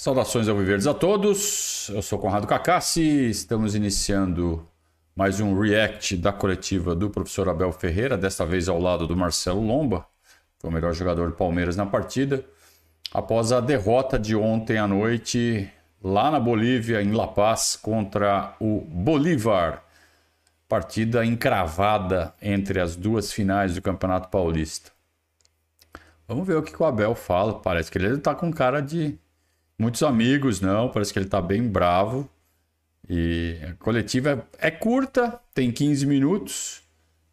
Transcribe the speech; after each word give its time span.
Saudações 0.00 0.48
ao 0.48 0.56
Viverdes 0.56 0.86
a 0.86 0.94
todos. 0.94 1.90
Eu 1.90 2.00
sou 2.00 2.18
Conrado 2.18 2.46
Cacassi. 2.46 3.28
Estamos 3.28 3.74
iniciando 3.74 4.66
mais 5.14 5.40
um 5.40 5.60
react 5.60 6.16
da 6.16 6.32
coletiva 6.32 6.94
do 6.94 7.10
professor 7.10 7.50
Abel 7.50 7.70
Ferreira, 7.70 8.16
desta 8.16 8.46
vez 8.46 8.66
ao 8.66 8.80
lado 8.80 9.06
do 9.06 9.14
Marcelo 9.14 9.60
Lomba, 9.60 10.06
que 10.54 10.60
foi 10.62 10.70
o 10.70 10.72
melhor 10.72 10.94
jogador 10.94 11.28
do 11.28 11.36
Palmeiras 11.36 11.76
na 11.76 11.84
partida, 11.84 12.42
após 13.12 13.52
a 13.52 13.60
derrota 13.60 14.18
de 14.18 14.34
ontem 14.34 14.78
à 14.78 14.88
noite 14.88 15.70
lá 16.02 16.30
na 16.30 16.40
Bolívia, 16.40 17.02
em 17.02 17.12
La 17.12 17.28
Paz, 17.28 17.76
contra 17.76 18.56
o 18.58 18.80
Bolívar. 18.80 19.82
Partida 20.66 21.26
encravada 21.26 22.32
entre 22.40 22.80
as 22.80 22.96
duas 22.96 23.30
finais 23.30 23.74
do 23.74 23.82
Campeonato 23.82 24.30
Paulista. 24.30 24.92
Vamos 26.26 26.46
ver 26.46 26.56
o 26.56 26.62
que 26.62 26.82
o 26.82 26.86
Abel 26.86 27.14
fala. 27.14 27.60
Parece 27.60 27.90
que 27.90 27.98
ele 27.98 28.14
está 28.14 28.34
com 28.34 28.50
cara 28.50 28.80
de 28.80 29.18
muitos 29.80 30.02
amigos, 30.02 30.60
não. 30.60 30.88
Parece 30.90 31.12
que 31.12 31.18
ele 31.18 31.26
está 31.26 31.40
bem 31.40 31.66
bravo. 31.66 32.28
E 33.08 33.56
a 33.68 33.72
coletiva 33.82 34.46
é, 34.60 34.68
é 34.68 34.70
curta, 34.70 35.40
tem 35.52 35.72
15 35.72 36.06
minutos. 36.06 36.82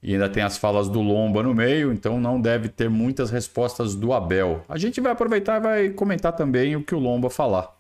E 0.01 0.13
ainda 0.13 0.29
tem 0.29 0.41
as 0.41 0.57
falas 0.57 0.87
do 0.87 1.01
Lomba 1.01 1.43
no 1.43 1.53
meio, 1.53 1.91
então 1.91 2.19
não 2.19 2.39
deve 2.39 2.69
ter 2.69 2.89
muitas 2.89 3.29
respostas 3.29 3.95
do 3.95 4.13
Abel. 4.13 4.63
A 4.69 4.77
gente 4.77 5.01
vai 5.01 5.11
aproveitar 5.11 5.57
e 5.57 5.59
vai 5.59 5.89
comentar 5.89 6.33
também 6.33 6.75
o 6.75 6.83
que 6.83 6.95
o 6.95 6.99
Lomba 6.99 7.29
falar, 7.29 7.75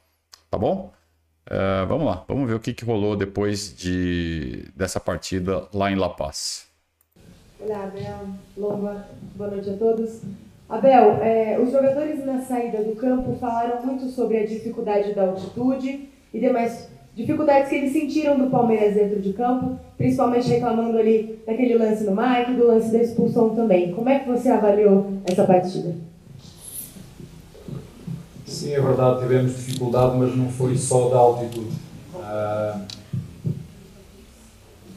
tá 0.49 0.57
bom? 0.57 0.91
Uh, 1.45 1.87
vamos 1.87 2.05
lá, 2.05 2.25
vamos 2.27 2.49
ver 2.49 2.55
o 2.55 2.59
que, 2.59 2.73
que 2.73 2.83
rolou 2.83 3.15
depois 3.15 3.73
de, 3.73 4.65
dessa 4.75 4.99
partida 4.99 5.67
lá 5.71 5.91
em 5.91 5.95
La 5.95 6.09
Paz. 6.09 6.67
Olá, 7.59 7.83
Abel, 7.83 8.27
Lomba, 8.57 9.07
boa 9.35 9.51
noite 9.51 9.69
a 9.69 9.77
todos. 9.77 10.21
Abel, 10.69 11.19
é, 11.21 11.57
os 11.61 11.71
jogadores 11.71 12.25
na 12.25 12.41
saída 12.41 12.83
do 12.83 12.93
campo 12.95 13.33
falaram 13.39 13.85
muito 13.85 14.07
sobre 14.09 14.37
a 14.37 14.45
dificuldade 14.45 15.13
da 15.13 15.23
altitude 15.23 16.09
e 16.33 16.39
demais 16.39 16.89
dificuldades 17.15 17.69
que 17.69 17.75
eles 17.75 17.93
sentiram 17.93 18.37
do 18.37 18.49
Palmeiras 18.49 18.93
dentro 18.93 19.19
de 19.19 19.33
campo, 19.33 19.79
principalmente 19.97 20.49
reclamando 20.49 20.97
ali 20.97 21.39
daquele 21.47 21.75
lance 21.75 22.03
no 22.03 22.15
Mike, 22.15 22.53
do 22.53 22.67
lance 22.67 22.91
da 22.91 23.01
expulsão 23.01 23.55
também. 23.55 23.93
Como 23.93 24.09
é 24.09 24.19
que 24.19 24.29
você 24.29 24.49
avaliou 24.49 25.13
essa 25.25 25.45
partida? 25.45 25.95
Sim, 28.45 28.73
é 28.73 28.81
verdade, 28.81 29.21
tivemos 29.21 29.55
dificuldade, 29.55 30.17
mas 30.17 30.35
não 30.35 30.49
foi 30.49 30.77
só 30.77 31.09
da 31.09 31.17
altitude. 31.17 31.75
Uh, 32.13 32.81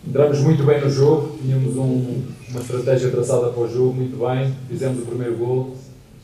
entramos 0.07 0.41
muito 0.41 0.65
bem 0.65 0.81
no 0.81 0.91
jogo, 0.91 1.39
tínhamos 1.39 1.77
um, 1.77 2.23
uma 2.51 2.61
estratégia 2.61 3.11
traçada 3.11 3.49
para 3.51 3.63
o 3.63 3.73
jogo, 3.73 3.95
muito 3.95 4.17
bem, 4.19 4.53
fizemos 4.69 5.03
o 5.03 5.07
primeiro 5.07 5.37
gol, 5.37 5.77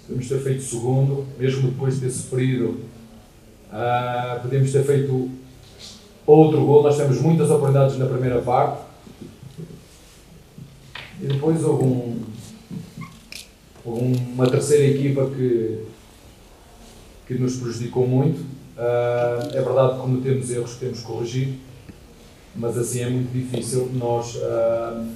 podemos 0.06 0.28
ter 0.28 0.40
feito 0.40 0.58
o 0.58 0.64
segundo, 0.64 1.26
mesmo 1.38 1.70
depois 1.70 1.94
de 1.94 2.00
ter 2.00 2.10
sofrido, 2.10 2.80
uh, 3.70 4.40
podemos 4.42 4.72
ter 4.72 4.84
feito 4.84 5.30
outro 6.26 6.64
gol, 6.64 6.82
nós 6.82 6.96
temos 6.96 7.20
muitas 7.20 7.48
oportunidades 7.48 7.96
na 7.96 8.06
primeira 8.06 8.40
parte, 8.42 8.82
e 11.22 11.26
depois 11.28 11.62
houve, 11.62 11.84
um, 11.84 12.20
houve 13.84 14.16
uma 14.34 14.50
terceira 14.50 14.84
equipa 14.84 15.30
que, 15.30 15.84
que 17.28 17.34
nos 17.34 17.54
prejudicou 17.56 18.06
muito, 18.06 18.40
uh, 18.40 19.48
é 19.52 19.62
verdade 19.62 19.94
que 19.94 20.00
cometemos 20.00 20.50
erros 20.50 20.74
que 20.74 20.80
temos 20.80 20.98
que 20.98 21.04
corrigir, 21.04 21.54
mas 22.56 22.76
assim 22.76 23.00
é 23.02 23.10
muito 23.10 23.32
difícil 23.32 23.90
nós 23.94 24.34
uh, 24.34 25.06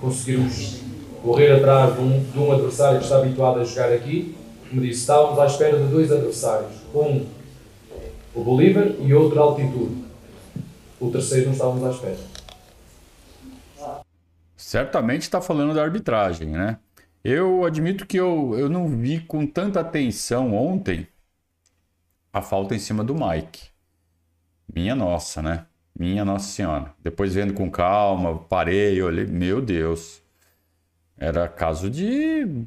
conseguirmos 0.00 0.80
correr 1.22 1.52
atrás 1.52 1.94
de 1.94 2.00
um, 2.00 2.22
de 2.22 2.38
um, 2.38 2.52
adversário 2.52 2.98
que 2.98 3.04
está 3.04 3.18
habituado 3.18 3.60
a 3.60 3.64
jogar 3.64 3.92
aqui. 3.92 4.34
Como 4.68 4.80
disse, 4.80 5.00
estávamos 5.00 5.38
à 5.38 5.46
espera 5.46 5.78
de 5.78 5.88
dois 5.88 6.10
adversários, 6.10 6.72
um 6.94 7.26
o 8.34 8.44
Bolívar 8.44 8.86
e 9.00 9.12
outro 9.12 9.40
altitude. 9.40 10.04
O 11.00 11.10
terceiro 11.10 11.46
não 11.46 11.52
estávamos 11.52 11.84
à 11.84 11.90
espera. 11.90 12.30
Certamente 14.56 15.22
está 15.22 15.40
falando 15.40 15.74
da 15.74 15.82
arbitragem, 15.82 16.50
né? 16.50 16.78
Eu 17.24 17.64
admito 17.64 18.06
que 18.06 18.16
eu, 18.16 18.56
eu 18.56 18.68
não 18.68 18.88
vi 18.88 19.20
com 19.20 19.46
tanta 19.46 19.80
atenção 19.80 20.54
ontem 20.54 21.06
a 22.32 22.40
falta 22.40 22.74
em 22.74 22.78
cima 22.78 23.02
do 23.02 23.14
Mike. 23.14 23.68
Minha 24.72 24.94
nossa, 24.94 25.42
né? 25.42 25.66
Minha 25.98 26.24
Nossa 26.24 26.48
Senhora. 26.48 26.94
Depois 27.02 27.34
vendo 27.34 27.54
com 27.54 27.70
calma, 27.70 28.38
parei, 28.38 29.00
olhei, 29.02 29.26
meu 29.26 29.60
Deus. 29.60 30.22
Era 31.16 31.46
caso 31.48 31.90
de 31.90 32.66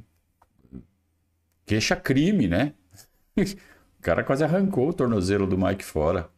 queixa-crime, 1.65 2.47
né? 2.47 2.73
o 3.35 4.01
cara 4.01 4.23
quase 4.23 4.43
arrancou 4.43 4.89
o 4.89 4.93
tornozelo 4.93 5.47
do 5.47 5.57
Mike 5.57 5.83
fora. 5.83 6.29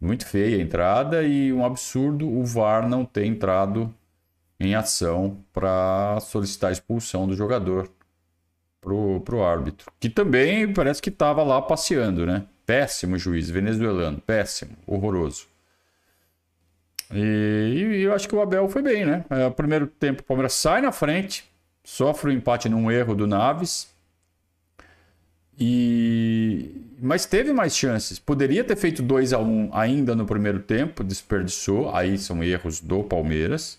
Muito 0.00 0.26
feia 0.26 0.56
a 0.56 0.60
entrada 0.60 1.22
e 1.22 1.52
um 1.52 1.64
absurdo 1.64 2.28
o 2.28 2.44
VAR 2.44 2.88
não 2.88 3.04
ter 3.04 3.26
entrado 3.26 3.92
em 4.60 4.74
ação 4.74 5.44
para 5.52 6.18
solicitar 6.20 6.70
a 6.70 6.72
expulsão 6.72 7.26
do 7.26 7.34
jogador 7.34 7.90
pro, 8.80 9.20
pro 9.20 9.42
árbitro. 9.42 9.92
Que 10.00 10.08
também 10.08 10.72
parece 10.72 11.02
que 11.02 11.10
estava 11.10 11.42
lá 11.42 11.60
passeando, 11.60 12.24
né? 12.24 12.46
Péssimo 12.64 13.18
juiz, 13.18 13.50
venezuelano, 13.50 14.20
péssimo, 14.20 14.76
horroroso. 14.86 15.46
E, 17.12 17.18
e 17.18 18.02
eu 18.02 18.14
acho 18.14 18.28
que 18.28 18.34
o 18.34 18.40
Abel 18.40 18.68
foi 18.68 18.82
bem, 18.82 19.04
né? 19.04 19.24
É, 19.30 19.48
primeiro 19.50 19.86
tempo 19.86 20.22
o 20.22 20.24
Palmeiras 20.24 20.52
sai 20.52 20.80
na 20.80 20.92
frente, 20.92 21.44
sofre 21.84 22.30
o 22.30 22.32
um 22.32 22.36
empate 22.36 22.68
num 22.68 22.90
erro 22.90 23.14
do 23.14 23.26
Naves. 23.26 23.88
E 25.58 26.88
mas 27.00 27.24
teve 27.24 27.52
mais 27.52 27.76
chances. 27.76 28.18
Poderia 28.18 28.64
ter 28.64 28.76
feito 28.76 29.02
2 29.02 29.32
a 29.32 29.38
1 29.38 29.42
um 29.44 29.70
ainda 29.72 30.14
no 30.14 30.26
primeiro 30.26 30.60
tempo, 30.60 31.04
desperdiçou. 31.04 31.94
Aí 31.94 32.18
são 32.18 32.42
erros 32.42 32.80
do 32.80 33.04
Palmeiras. 33.04 33.78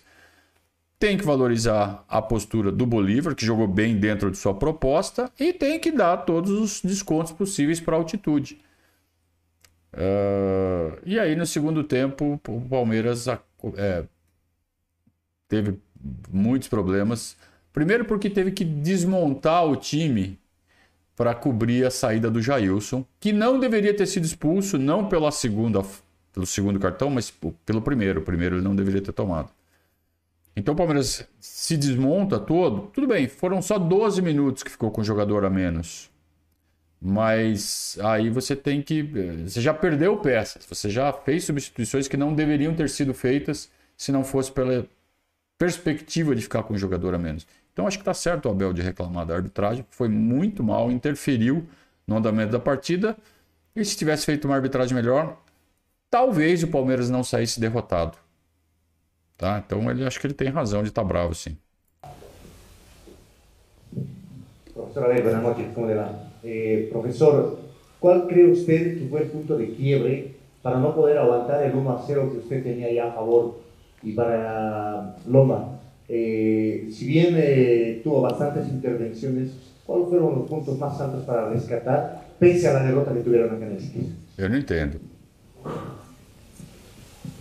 Tem 0.98 1.16
que 1.16 1.24
valorizar 1.24 2.04
a 2.08 2.20
postura 2.20 2.70
do 2.70 2.86
Bolívar, 2.86 3.34
que 3.34 3.44
jogou 3.44 3.66
bem 3.66 3.96
dentro 3.96 4.30
de 4.30 4.36
sua 4.36 4.54
proposta, 4.54 5.30
e 5.38 5.52
tem 5.52 5.78
que 5.78 5.90
dar 5.90 6.18
todos 6.18 6.50
os 6.50 6.80
descontos 6.82 7.32
possíveis 7.32 7.80
para 7.80 7.96
a 7.96 7.98
altitude. 7.98 8.60
Uh, 9.92 10.98
e 11.04 11.18
aí, 11.18 11.34
no 11.34 11.46
segundo 11.46 11.82
tempo, 11.82 12.40
o 12.46 12.60
Palmeiras 12.68 13.26
é, 13.28 14.04
teve 15.48 15.78
muitos 16.30 16.68
problemas. 16.68 17.36
Primeiro, 17.72 18.04
porque 18.04 18.30
teve 18.30 18.52
que 18.52 18.64
desmontar 18.64 19.64
o 19.66 19.76
time 19.76 20.38
para 21.16 21.34
cobrir 21.34 21.84
a 21.84 21.90
saída 21.90 22.30
do 22.30 22.40
Jailson, 22.40 23.04
que 23.18 23.32
não 23.32 23.60
deveria 23.60 23.94
ter 23.94 24.06
sido 24.06 24.24
expulso, 24.24 24.78
não 24.78 25.06
pela 25.06 25.30
segunda, 25.30 25.82
pelo 26.32 26.46
segundo 26.46 26.80
cartão, 26.80 27.10
mas 27.10 27.32
pelo 27.66 27.82
primeiro. 27.82 28.20
O 28.20 28.24
primeiro 28.24 28.56
ele 28.56 28.64
não 28.64 28.74
deveria 28.74 29.02
ter 29.02 29.12
tomado. 29.12 29.50
Então 30.56 30.74
o 30.74 30.76
Palmeiras 30.76 31.26
se 31.38 31.76
desmonta 31.76 32.38
todo. 32.38 32.88
Tudo 32.88 33.06
bem, 33.06 33.28
foram 33.28 33.60
só 33.60 33.78
12 33.78 34.22
minutos 34.22 34.62
que 34.62 34.70
ficou 34.70 34.90
com 34.90 35.00
o 35.00 35.04
jogador 35.04 35.44
a 35.44 35.50
menos. 35.50 36.10
Mas 37.00 37.98
aí 38.02 38.28
você 38.28 38.54
tem 38.54 38.82
que. 38.82 39.02
Você 39.46 39.60
já 39.60 39.72
perdeu 39.72 40.18
peças, 40.18 40.66
você 40.66 40.90
já 40.90 41.10
fez 41.12 41.44
substituições 41.44 42.06
que 42.06 42.16
não 42.16 42.34
deveriam 42.34 42.74
ter 42.74 42.90
sido 42.90 43.14
feitas 43.14 43.70
se 43.96 44.12
não 44.12 44.22
fosse 44.22 44.52
pela 44.52 44.86
perspectiva 45.58 46.34
de 46.34 46.42
ficar 46.42 46.62
com 46.62 46.74
um 46.74 46.78
jogador 46.78 47.14
a 47.14 47.18
menos. 47.18 47.46
Então 47.72 47.86
acho 47.86 47.96
que 47.96 48.02
está 48.02 48.12
certo 48.12 48.46
o 48.46 48.50
Abel 48.50 48.72
de 48.74 48.82
reclamar 48.82 49.24
da 49.24 49.34
arbitragem, 49.34 49.86
foi 49.90 50.08
muito 50.08 50.62
mal, 50.62 50.90
interferiu 50.90 51.66
no 52.06 52.16
andamento 52.16 52.52
da 52.52 52.58
partida. 52.58 53.16
E 53.74 53.84
se 53.84 53.96
tivesse 53.96 54.26
feito 54.26 54.44
uma 54.46 54.56
arbitragem 54.56 54.94
melhor, 54.94 55.38
talvez 56.10 56.62
o 56.62 56.68
Palmeiras 56.68 57.08
não 57.08 57.24
saísse 57.24 57.60
derrotado. 57.60 58.18
Tá? 59.38 59.62
Então 59.64 59.90
ele 59.90 60.04
acho 60.04 60.20
que 60.20 60.26
ele 60.26 60.34
tem 60.34 60.48
razão 60.48 60.82
de 60.82 60.90
estar 60.90 61.02
tá 61.02 61.08
bravo, 61.08 61.34
sim. 61.34 61.56
Professor 64.74 65.04
Ale, 65.04 65.22
buenas 65.22 65.42
noches, 65.42 65.74
¿cómo 65.74 65.86
le 65.86 65.94
va? 65.94 66.29
Eh, 66.42 66.88
profesor, 66.90 67.58
¿cuál 67.98 68.26
cree 68.26 68.50
usted 68.50 68.98
que 68.98 69.06
fue 69.08 69.22
el 69.22 69.28
punto 69.28 69.56
de 69.56 69.74
quiebre 69.74 70.34
para 70.62 70.78
no 70.78 70.94
poder 70.94 71.18
aguantar 71.18 71.62
el 71.64 71.74
1 71.74 71.90
a 71.90 72.04
0 72.06 72.30
que 72.32 72.38
usted 72.38 72.62
tenía 72.62 72.92
ya 72.92 73.08
a 73.08 73.12
favor? 73.12 73.60
Y 74.02 74.12
para 74.12 75.16
Loma, 75.28 75.80
eh, 76.08 76.88
si 76.90 77.06
bien 77.06 77.34
eh, 77.36 78.00
tuvo 78.02 78.22
bastantes 78.22 78.68
intervenciones, 78.68 79.50
¿cuáles 79.86 80.08
fueron 80.08 80.34
los 80.36 80.48
puntos 80.48 80.78
más 80.78 80.96
santos 80.96 81.24
para 81.24 81.50
rescatar, 81.50 82.24
pese 82.38 82.68
a 82.68 82.72
la 82.72 82.84
derrota 82.84 83.12
que 83.12 83.20
tuvieron 83.20 83.54
acá 83.54 83.66
en 83.66 83.76
el 83.76 83.82
Eu 84.38 84.48
não 84.48 84.56
entendo. 84.56 84.98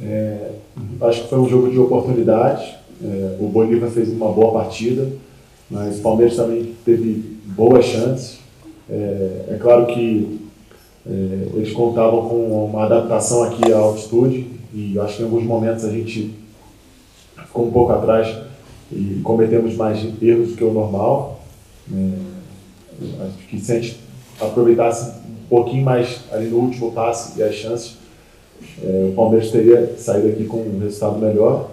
É, 0.02 0.52
acho 1.02 1.24
que 1.24 1.30
foi 1.30 1.40
um 1.40 1.48
jogo 1.48 1.72
de 1.72 1.80
oportunidade. 1.80 2.78
É, 3.02 3.38
o 3.40 3.48
Bolívar 3.48 3.90
fez 3.90 4.10
uma 4.10 4.32
boa 4.34 4.52
partida, 4.52 5.08
mas 5.70 6.00
o 6.00 6.02
Palmeiras 6.02 6.36
também 6.36 6.76
teve 6.84 7.38
boas 7.46 7.86
chances. 7.86 8.40
É, 8.90 9.54
é 9.54 9.58
claro 9.60 9.86
que 9.88 10.40
é, 11.08 11.12
eles 11.56 11.72
contavam 11.72 12.28
com 12.28 12.66
uma 12.66 12.86
adaptação 12.86 13.44
aqui 13.44 13.72
à 13.72 13.78
altitude 13.78 14.48
e 14.74 15.00
acho 15.00 15.18
que 15.18 15.22
em 15.22 15.26
alguns 15.26 15.44
momentos 15.44 15.86
a 15.86 15.92
gente 15.92 16.34
ficou 17.46 17.68
um 17.68 17.72
pouco 17.72 17.92
atrás 17.92 18.36
e 18.92 19.20
cometemos 19.24 19.76
mais 19.76 20.00
erros 20.22 20.50
do 20.50 20.56
que 20.56 20.64
o 20.64 20.74
normal. 20.74 21.40
É, 21.92 23.26
acho 23.26 23.48
que 23.48 23.60
se 23.60 23.72
a 23.72 23.76
gente 23.76 24.00
aproveitasse 24.40 25.20
pouquinho 25.50 25.84
mais 25.84 26.22
ali 26.32 26.48
no 26.48 26.58
último 26.58 26.92
passe 26.92 27.40
e 27.40 27.44
as 27.44 27.56
chances, 27.56 27.98
é, 28.84 29.10
o 29.12 29.14
Palmeiras 29.14 29.52
teria 29.52 29.96
saído 29.98 30.30
aqui 30.30 30.46
com 30.46 30.58
um 30.58 30.80
resultado 30.80 31.18
melhor. 31.20 31.72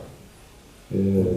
É, 0.93 1.35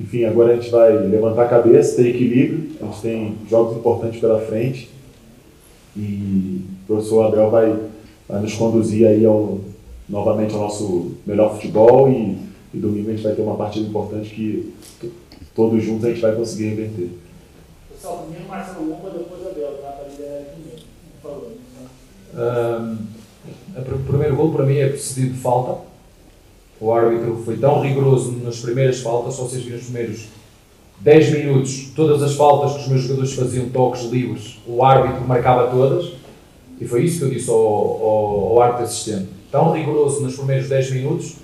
enfim, 0.00 0.24
agora 0.24 0.52
a 0.52 0.56
gente 0.56 0.70
vai 0.70 0.92
levantar 0.96 1.44
a 1.44 1.48
cabeça, 1.48 1.96
ter 1.96 2.08
equilíbrio, 2.08 2.70
a 2.80 2.86
gente 2.86 3.00
tem 3.00 3.34
jogos 3.48 3.76
importantes 3.76 4.20
pela 4.20 4.40
frente 4.40 4.90
e 5.98 6.64
o 6.84 6.86
professor 6.86 7.26
Abel 7.26 7.50
vai, 7.50 7.76
vai 8.28 8.40
nos 8.40 8.54
conduzir 8.54 9.06
aí 9.06 9.26
ao, 9.26 9.58
novamente 10.08 10.54
ao 10.54 10.60
nosso 10.60 11.12
melhor 11.26 11.54
futebol 11.54 12.08
e, 12.08 12.38
e 12.72 12.78
domingo 12.78 13.10
a 13.10 13.12
gente 13.12 13.24
vai 13.24 13.34
ter 13.34 13.42
uma 13.42 13.56
partida 13.56 13.88
importante 13.88 14.30
que 14.30 14.72
todos 15.54 15.82
juntos 15.82 16.04
a 16.04 16.10
gente 16.10 16.20
vai 16.20 16.36
conseguir 16.36 16.68
reverter. 16.68 17.10
Pessoal, 17.92 18.18
primeiro 18.22 18.48
Marcelo 18.48 18.88
Lomba, 18.88 19.10
depois 19.10 19.44
Abel, 19.44 19.78
tá? 19.82 19.90
Para 19.90 20.08
liderar 20.08 20.38
o 23.94 24.04
primeiro 24.06 24.36
gol 24.36 24.52
para 24.52 24.64
mim 24.64 24.76
é 24.76 24.88
precedido 24.88 25.34
de 25.34 25.40
falta. 25.40 25.82
O 26.80 26.92
árbitro 26.92 27.42
foi 27.44 27.56
tão 27.56 27.80
rigoroso 27.80 28.32
nas 28.44 28.60
primeiras 28.60 29.00
faltas, 29.00 29.34
só 29.34 29.42
vocês 29.42 29.64
viram 29.64 29.78
os 29.78 29.84
primeiros 29.84 30.26
10 31.00 31.30
minutos, 31.30 31.90
todas 31.94 32.22
as 32.22 32.34
faltas 32.34 32.72
que 32.72 32.80
os 32.80 32.88
meus 32.88 33.02
jogadores 33.02 33.32
faziam, 33.34 33.68
toques 33.68 34.02
livres, 34.04 34.58
o 34.66 34.82
árbitro 34.82 35.26
marcava 35.26 35.68
todas. 35.68 36.12
E 36.80 36.86
foi 36.86 37.04
isso 37.04 37.18
que 37.18 37.24
eu 37.24 37.30
disse 37.30 37.50
ao, 37.50 37.56
ao, 37.56 38.52
ao 38.52 38.62
árbitro 38.62 38.84
assistente. 38.84 39.28
Tão 39.50 39.72
rigoroso 39.72 40.22
nos 40.22 40.36
primeiros 40.36 40.68
10 40.68 40.90
minutos, 40.92 41.36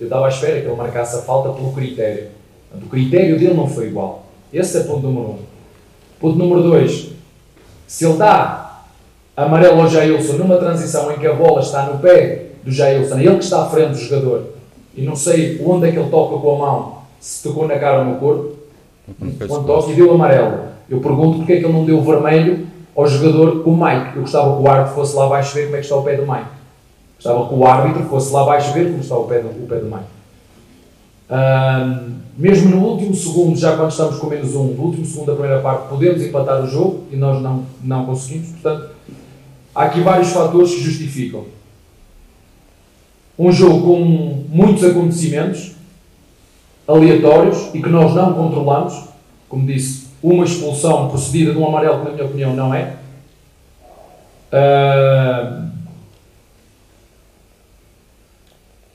eu 0.00 0.06
estava 0.06 0.26
à 0.26 0.28
espera 0.28 0.60
que 0.60 0.66
ele 0.66 0.76
marcasse 0.76 1.16
a 1.16 1.22
falta 1.22 1.50
pelo 1.50 1.72
critério. 1.72 2.28
o 2.74 2.86
critério 2.88 3.38
dele 3.38 3.54
não 3.54 3.66
foi 3.66 3.88
igual. 3.88 4.26
Esse 4.52 4.78
é 4.78 4.80
ponto 4.84 5.02
número 5.02 5.28
1. 5.28 5.30
Um. 5.30 5.38
Ponto 6.20 6.38
número 6.38 6.62
2. 6.62 7.08
Se 7.86 8.04
ele 8.04 8.16
dá 8.16 8.82
amarelo 9.36 9.80
ao 9.80 9.88
Jailson 9.88 10.34
numa 10.34 10.56
transição 10.56 11.10
em 11.12 11.18
que 11.18 11.26
a 11.26 11.32
bola 11.32 11.60
está 11.60 11.84
no 11.84 11.98
pé 11.98 12.46
do 12.64 12.70
Jailson, 12.70 13.18
ele 13.18 13.38
que 13.38 13.44
está 13.44 13.64
à 13.64 13.68
frente 13.68 13.90
do 13.90 13.98
jogador, 13.98 14.50
e 14.94 15.02
não 15.02 15.16
sei 15.16 15.60
onde 15.64 15.88
é 15.88 15.92
que 15.92 15.98
ele 15.98 16.10
toca 16.10 16.38
com 16.38 16.54
a 16.54 16.58
mão, 16.58 16.98
se 17.20 17.42
tocou 17.42 17.66
na 17.66 17.78
cara 17.78 18.00
ou 18.00 18.04
no 18.04 18.16
corpo, 18.16 18.57
quando 19.46 19.66
toca 19.66 19.90
e 19.90 19.94
deu 19.94 20.12
amarelo. 20.12 20.68
Eu 20.88 21.00
pergunto 21.00 21.38
porque 21.38 21.52
é 21.52 21.56
que 21.58 21.64
ele 21.64 21.72
não 21.72 21.84
deu 21.84 22.00
vermelho 22.02 22.66
ao 22.96 23.06
jogador 23.06 23.62
com 23.62 23.70
o 23.70 23.76
Mike. 23.76 24.16
Eu 24.16 24.22
gostava 24.22 24.56
que 24.56 24.62
o 24.62 24.68
árbitro 24.68 24.94
fosse 24.94 25.16
lá 25.16 25.26
abaixo 25.26 25.54
ver 25.54 25.64
como 25.64 25.76
é 25.76 25.78
que 25.78 25.84
está 25.84 25.96
o 25.96 26.02
pé 26.02 26.16
do 26.16 26.26
Mike. 26.26 26.48
Gostava 27.16 27.48
que 27.48 27.54
o 27.54 27.66
árbitro 27.66 28.04
fosse 28.04 28.32
lá 28.32 28.42
abaixo 28.42 28.72
ver 28.72 28.86
como 28.86 29.00
está 29.00 29.16
o 29.16 29.24
pé 29.24 29.40
do, 29.40 29.48
o 29.48 29.66
pé 29.66 29.76
do 29.76 29.86
Mike. 29.86 30.18
Mesmo 32.36 32.70
no 32.70 32.86
último 32.86 33.14
segundo, 33.14 33.58
já 33.58 33.76
quando 33.76 33.90
estamos 33.90 34.16
com 34.18 34.28
menos 34.28 34.54
um, 34.54 34.68
no 34.68 34.82
último 34.84 35.04
segundo 35.04 35.26
da 35.26 35.32
primeira 35.32 35.60
parte, 35.60 35.88
podemos 35.88 36.22
empatar 36.22 36.62
o 36.62 36.66
jogo 36.68 37.04
e 37.10 37.16
nós 37.16 37.42
não, 37.42 37.64
não 37.82 38.06
conseguimos. 38.06 38.50
Portanto, 38.50 38.90
há 39.74 39.84
aqui 39.84 40.00
vários 40.00 40.30
fatores 40.30 40.74
que 40.74 40.80
justificam. 40.80 41.44
Um 43.38 43.52
jogo 43.52 43.82
com 43.82 44.44
muitos 44.48 44.84
acontecimentos 44.84 45.72
aleatórios 46.88 47.68
e 47.74 47.82
que 47.82 47.88
nós 47.88 48.14
não 48.14 48.32
controlamos. 48.32 49.08
Como 49.48 49.66
disse, 49.66 50.08
uma 50.22 50.44
expulsão 50.44 51.08
procedida 51.08 51.52
de 51.52 51.58
um 51.58 51.66
amarelo, 51.66 52.00
que 52.00 52.04
na 52.06 52.10
minha 52.12 52.24
opinião 52.24 52.56
não 52.56 52.74
é. 52.74 52.96
Uh, 54.50 55.68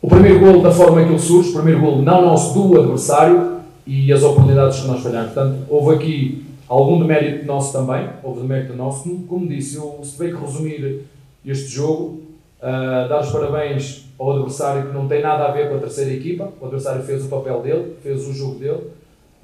o 0.01 0.07
primeiro 0.07 0.39
golo, 0.39 0.61
da 0.61 0.71
forma 0.71 1.03
que 1.03 1.09
ele 1.09 1.19
surge, 1.19 1.51
o 1.51 1.53
primeiro 1.53 1.79
golo 1.79 2.01
não 2.01 2.23
nosso, 2.23 2.53
do 2.53 2.79
adversário 2.79 3.59
e 3.85 4.11
as 4.11 4.23
oportunidades 4.23 4.81
que 4.81 4.87
nós 4.87 5.01
falhamos. 5.01 5.31
Portanto, 5.31 5.59
houve 5.69 5.95
aqui 5.95 6.45
algum 6.67 6.99
demérito 6.99 7.45
nosso 7.45 7.71
também, 7.71 8.09
houve 8.21 8.41
demérito 8.41 8.73
nosso. 8.73 9.09
Como, 9.27 9.47
disse, 9.47 9.77
eu, 9.77 9.99
se 10.03 10.13
tiver 10.13 10.35
que 10.35 10.41
resumir 10.41 11.05
este 11.45 11.67
jogo, 11.67 12.21
uh, 12.59 13.07
dar 13.07 13.21
os 13.21 13.31
parabéns 13.31 14.05
ao 14.23 14.37
adversário 14.37 14.87
que 14.87 14.93
não 14.93 15.07
tem 15.07 15.21
nada 15.21 15.45
a 15.45 15.51
ver 15.51 15.69
com 15.69 15.75
a 15.75 15.79
terceira 15.79 16.11
equipa. 16.11 16.51
O 16.59 16.65
adversário 16.65 17.03
fez 17.03 17.25
o 17.25 17.29
papel 17.29 17.61
dele, 17.61 17.97
fez 18.01 18.25
o 18.27 18.33
jogo 18.33 18.57
dele, 18.57 18.91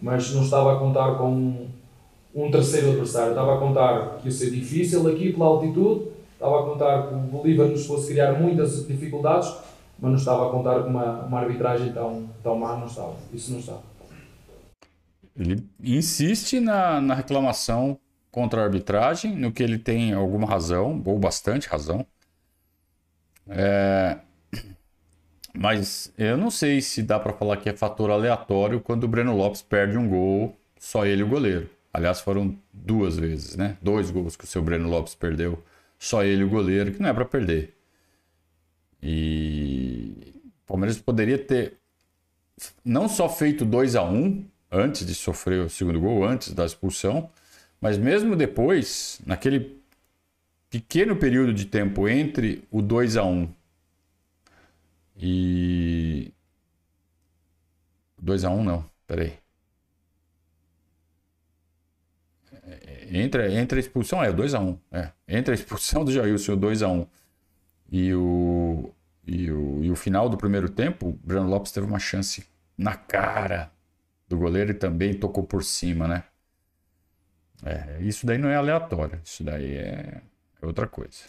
mas 0.01 0.33
não 0.33 0.43
estava 0.43 0.75
a 0.75 0.79
contar 0.79 1.15
com 1.15 1.29
um, 1.29 1.67
um 2.33 2.49
terceiro 2.49 2.89
adversário. 2.89 3.29
Estava 3.29 3.55
a 3.55 3.59
contar 3.59 4.17
que 4.17 4.27
ia 4.27 4.31
ser 4.31 4.51
difícil 4.51 5.07
aqui 5.07 5.33
pela 5.33 5.47
altitude, 5.47 6.09
estava 6.33 6.61
a 6.61 6.63
contar 6.63 7.07
que 7.07 7.13
o 7.13 7.17
Bolívar 7.17 7.67
nos 7.67 7.85
fosse 7.85 8.11
criar 8.11 8.33
muitas 8.33 8.87
dificuldades, 8.87 9.53
mas 9.99 10.11
não 10.11 10.17
estava 10.17 10.47
a 10.47 10.51
contar 10.51 10.83
com 10.83 10.89
uma, 10.89 11.25
uma 11.25 11.39
arbitragem 11.39 11.91
tão, 11.91 12.29
tão 12.41 12.55
má, 12.57 12.77
não 12.77 12.87
estava. 12.87 13.15
Isso 13.33 13.51
não 13.51 13.59
estava. 13.59 13.81
Ele 15.37 15.63
insiste 15.83 16.59
na, 16.59 17.01
na 17.01 17.13
reclamação 17.13 17.97
contra 18.31 18.61
a 18.61 18.63
arbitragem, 18.63 19.35
no 19.35 19.51
que 19.51 19.63
ele 19.63 19.77
tem 19.77 20.13
alguma 20.13 20.47
razão, 20.47 21.01
ou 21.05 21.17
bastante 21.17 21.67
razão. 21.67 22.05
É, 23.47 24.19
mas 25.53 26.11
eu 26.17 26.37
não 26.37 26.51
sei 26.51 26.81
se 26.81 27.01
dá 27.01 27.19
para 27.19 27.33
falar 27.33 27.57
que 27.57 27.69
é 27.69 27.75
fator 27.75 28.11
aleatório 28.11 28.79
quando 28.79 29.03
o 29.03 29.07
Breno 29.07 29.35
Lopes 29.35 29.61
perde 29.61 29.97
um 29.97 30.07
gol, 30.07 30.55
só 30.79 31.05
ele 31.05 31.23
o 31.23 31.27
goleiro. 31.27 31.69
Aliás, 31.93 32.21
foram 32.21 32.57
duas 32.71 33.17
vezes, 33.17 33.55
né? 33.55 33.77
Dois 33.81 34.11
gols 34.11 34.35
que 34.35 34.43
o 34.43 34.47
seu 34.47 34.61
Breno 34.61 34.89
Lopes 34.89 35.15
perdeu, 35.15 35.63
só 35.97 36.23
ele 36.23 36.43
o 36.43 36.49
goleiro, 36.49 36.91
que 36.91 37.01
não 37.01 37.09
é 37.09 37.13
para 37.13 37.25
perder. 37.25 37.75
E 39.01 40.41
o 40.45 40.67
Palmeiras 40.67 40.99
poderia 40.99 41.37
ter 41.37 41.77
não 42.83 43.07
só 43.07 43.29
feito 43.29 43.65
2 43.65 43.95
a 43.95 44.03
1 44.03 44.15
um, 44.15 44.45
antes 44.71 45.05
de 45.05 45.15
sofrer 45.15 45.61
o 45.61 45.69
segundo 45.69 45.99
gol, 45.99 46.23
antes 46.23 46.53
da 46.53 46.65
expulsão, 46.65 47.29
mas 47.81 47.97
mesmo 47.97 48.35
depois, 48.35 49.19
naquele 49.25 49.79
pequeno 50.69 51.15
período 51.15 51.53
de 51.53 51.65
tempo 51.65 52.07
entre 52.07 52.63
o 52.69 52.81
2 52.81 53.17
a 53.17 53.23
1 53.23 53.49
e 55.19 56.33
2 58.17 58.45
a 58.45 58.49
1 58.49 58.63
não, 58.63 58.89
peraí. 59.05 59.37
Entre, 63.11 63.53
entre 63.55 63.79
a 63.79 63.81
expulsão, 63.81 64.23
é 64.23 64.31
2 64.31 64.53
a 64.53 64.59
1 64.59 64.79
é. 64.91 65.11
Entre 65.27 65.51
a 65.51 65.55
expulsão 65.55 66.05
do 66.05 66.11
Jailson 66.11 66.51
e 66.51 66.55
o 66.55 66.57
2 66.57 66.83
a 66.83 66.87
1 66.87 67.07
e 67.91 68.13
o, 68.13 68.93
e 69.25 69.51
o, 69.51 69.83
e 69.83 69.91
o 69.91 69.95
final 69.95 70.29
do 70.29 70.37
primeiro 70.37 70.69
tempo, 70.69 71.09
o 71.09 71.13
Breno 71.13 71.47
Lopes 71.49 71.71
teve 71.71 71.87
uma 71.87 71.99
chance 71.99 72.45
na 72.77 72.95
cara 72.95 73.71
do 74.27 74.37
goleiro 74.37 74.71
e 74.71 74.75
também 74.75 75.13
tocou 75.13 75.43
por 75.43 75.63
cima, 75.63 76.07
né? 76.07 76.23
É, 77.65 78.01
isso 78.01 78.25
daí 78.25 78.37
não 78.37 78.49
é 78.49 78.55
aleatório, 78.55 79.19
isso 79.23 79.43
daí 79.43 79.75
é, 79.75 80.21
é 80.61 80.65
outra 80.65 80.87
coisa. 80.87 81.23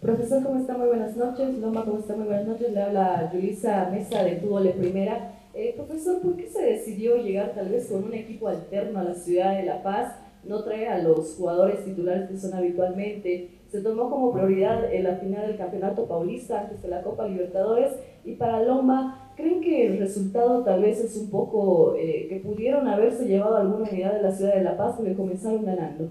Profesor, 0.00 0.42
¿cómo 0.42 0.58
está? 0.58 0.78
Muy 0.78 0.86
buenas 0.88 1.16
noches. 1.16 1.58
Loma, 1.58 1.84
¿cómo 1.84 1.98
está? 1.98 2.16
Muy 2.16 2.24
buenas 2.24 2.46
noches. 2.46 2.72
Le 2.72 2.80
habla 2.80 3.28
Julissa 3.30 3.90
Mesa 3.90 4.24
de 4.24 4.36
Fútbol 4.36 4.64
de 4.64 4.70
Primera. 4.70 5.34
Eh, 5.52 5.74
profesor, 5.76 6.22
¿por 6.22 6.36
qué 6.36 6.46
se 6.46 6.62
decidió 6.62 7.16
llegar 7.16 7.52
tal 7.54 7.68
vez 7.68 7.88
con 7.88 8.04
un 8.04 8.14
equipo 8.14 8.48
alterno 8.48 9.00
a 9.00 9.04
la 9.04 9.14
ciudad 9.14 9.58
de 9.58 9.64
La 9.64 9.82
Paz? 9.82 10.14
No 10.44 10.64
traer 10.64 10.88
a 10.88 11.02
los 11.02 11.34
jugadores 11.34 11.84
titulares 11.84 12.30
que 12.30 12.38
son 12.38 12.54
habitualmente. 12.54 13.50
Se 13.70 13.82
tomó 13.82 14.08
como 14.08 14.32
prioridad 14.32 14.88
la 15.02 15.16
final 15.16 15.48
del 15.48 15.58
Campeonato 15.58 16.06
Paulista 16.06 16.62
antes 16.62 16.80
de 16.80 16.88
la 16.88 17.02
Copa 17.02 17.28
Libertadores. 17.28 17.92
Y 18.24 18.36
para 18.36 18.62
Loma, 18.62 19.32
¿creen 19.36 19.60
que 19.60 19.86
el 19.86 19.98
resultado 19.98 20.64
tal 20.64 20.80
vez 20.80 20.98
es 21.04 21.14
un 21.16 21.30
poco 21.30 21.94
eh, 21.96 22.26
que 22.28 22.36
pudieron 22.36 22.88
haberse 22.88 23.26
llevado 23.26 23.56
alguna 23.56 23.90
unidad 23.90 24.14
de 24.14 24.22
la 24.22 24.32
ciudad 24.32 24.54
de 24.54 24.62
La 24.62 24.78
Paz 24.78 24.94
porque 24.96 25.14
comenzaron 25.14 25.64
ganando? 25.66 26.08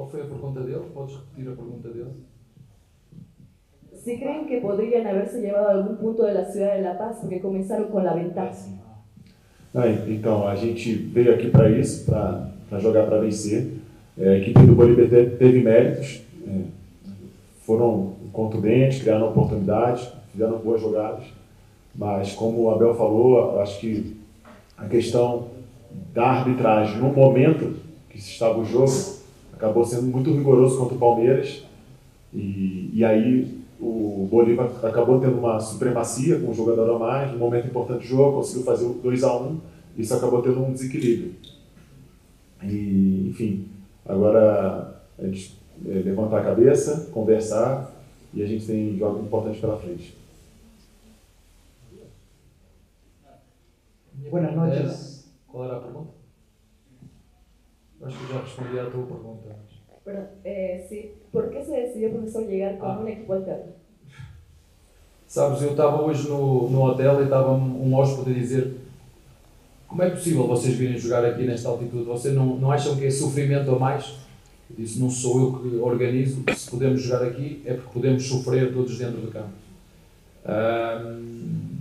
Qual 0.00 0.08
foi 0.08 0.22
a 0.22 0.24
pergunta 0.24 0.60
dele? 0.60 0.80
Podes 0.94 1.16
repetir 1.16 1.52
a 1.52 1.54
pergunta 1.54 1.88
dele? 1.90 2.10
Si 3.92 4.16
creen 4.16 4.46
que 4.46 4.58
podrían 4.62 5.06
haberse 5.06 5.42
llevado 5.42 5.68
algún 5.68 5.96
punto 5.98 6.24
de 6.24 6.32
la 6.32 6.42
ciudad 6.42 6.74
de 6.74 6.80
La 6.80 6.96
Paz 6.96 7.18
porque 7.20 7.38
comenzaron 7.38 7.88
con 7.90 8.02
la 8.02 8.14
ventaja. 8.14 8.80
Ah, 9.74 9.86
então, 10.08 10.48
a 10.48 10.56
gente 10.56 10.94
veio 10.94 11.34
aqui 11.34 11.50
para 11.50 11.68
isso, 11.68 12.06
para 12.06 12.78
jogar 12.78 13.04
para 13.04 13.20
vencer. 13.20 13.74
É, 14.16 14.30
a 14.30 14.38
equipe 14.38 14.62
do 14.62 14.74
Bolívar 14.74 15.06
teve 15.06 15.60
méritos, 15.60 16.22
é, 16.48 16.62
foram 17.60 18.14
contundentes, 18.32 19.02
criaram 19.02 19.28
oportunidades, 19.28 20.08
fizeram 20.32 20.56
boas 20.60 20.80
jogadas. 20.80 21.26
Mas, 21.94 22.32
como 22.32 22.62
o 22.62 22.70
Abel 22.70 22.94
falou, 22.94 23.60
acho 23.60 23.78
que 23.80 24.16
a 24.78 24.86
questão 24.86 25.48
da 26.14 26.24
arbitragem, 26.24 26.96
no 26.96 27.12
momento 27.12 27.76
que 28.08 28.18
se 28.18 28.30
estava 28.30 28.58
o 28.58 28.64
jogo, 28.64 29.19
acabou 29.60 29.84
sendo 29.84 30.04
muito 30.04 30.32
rigoroso 30.32 30.78
contra 30.78 30.94
o 30.94 30.98
Palmeiras. 30.98 31.62
E, 32.32 32.90
e 32.94 33.04
aí 33.04 33.60
o 33.78 34.26
Bolívar 34.30 34.70
acabou 34.82 35.20
tendo 35.20 35.38
uma 35.38 35.60
supremacia 35.60 36.40
com 36.40 36.50
um 36.50 36.54
jogador 36.54 36.96
a 36.96 36.98
mais, 36.98 37.32
no 37.32 37.38
momento 37.38 37.66
importante 37.66 38.00
do 38.00 38.06
jogo, 38.06 38.38
conseguiu 38.38 38.64
fazer 38.64 38.86
o 38.86 38.94
2 38.94 39.22
a 39.22 39.36
1 39.36 39.58
isso 39.98 40.14
acabou 40.14 40.40
tendo 40.40 40.62
um 40.62 40.72
desequilíbrio. 40.72 41.34
E, 42.62 43.28
enfim, 43.28 43.68
agora 44.06 45.02
a 45.18 45.26
gente 45.26 45.58
é, 45.86 45.94
levantar 45.94 46.40
a 46.40 46.44
cabeça, 46.44 47.10
conversar 47.12 47.92
e 48.32 48.42
a 48.42 48.46
gente 48.46 48.66
tem 48.66 48.96
jogos 48.96 49.22
importantes 49.22 49.60
pela 49.60 49.76
frente. 49.76 50.16
Buenas 54.30 54.54
noches. 54.54 55.30
Qual 55.48 55.64
era 55.64 55.76
a 55.76 55.80
pergunta? 55.80 56.19
Acho 58.02 58.16
que 58.18 58.32
já 58.32 58.40
respondi 58.40 58.78
à 58.78 58.84
tua 58.90 59.04
pergunta. 59.06 59.56
Pero, 60.04 60.26
eh, 60.44 60.86
sí. 60.88 61.12
¿Por 61.30 61.50
qué 61.50 61.62
se 61.64 61.72
decidió, 61.72 62.10
profesor, 62.10 62.46
llegar 62.46 62.78
con 62.78 62.90
Ah. 62.90 62.98
un 63.00 63.08
equipo 63.08 63.34
alterno? 63.34 63.72
Sabes, 65.26 65.62
eu 65.62 65.70
estava 65.70 66.02
hoje 66.02 66.28
no, 66.28 66.68
no 66.68 66.82
hotel 66.82 67.20
e 67.20 67.24
estava 67.24 67.52
um 67.52 67.94
hóspede 67.94 68.30
a 68.32 68.34
dizer 68.34 68.76
como 69.86 70.02
é 70.02 70.10
possível 70.10 70.46
vocês 70.46 70.74
virem 70.76 70.98
jogar 70.98 71.24
aqui 71.24 71.44
nesta 71.44 71.68
altitude? 71.68 72.04
Vocês 72.04 72.34
não, 72.34 72.56
não 72.56 72.70
acham 72.72 72.96
que 72.96 73.04
é 73.06 73.10
sofrimento 73.10 73.70
a 73.70 73.78
mais? 73.78 74.06
Eu 74.70 74.76
disse, 74.76 74.98
não 75.00 75.10
sou 75.10 75.40
eu 75.40 75.52
que 75.60 75.76
organizo, 75.76 76.42
se 76.56 76.70
podemos 76.70 77.02
jogar 77.02 77.24
aqui 77.26 77.60
é 77.64 77.74
porque 77.74 77.90
podemos 77.92 78.26
sofrer 78.26 78.72
todos 78.72 78.96
dentro 78.98 79.20
do 79.20 79.30
campo. 79.30 79.50
Ahm, 80.44 81.78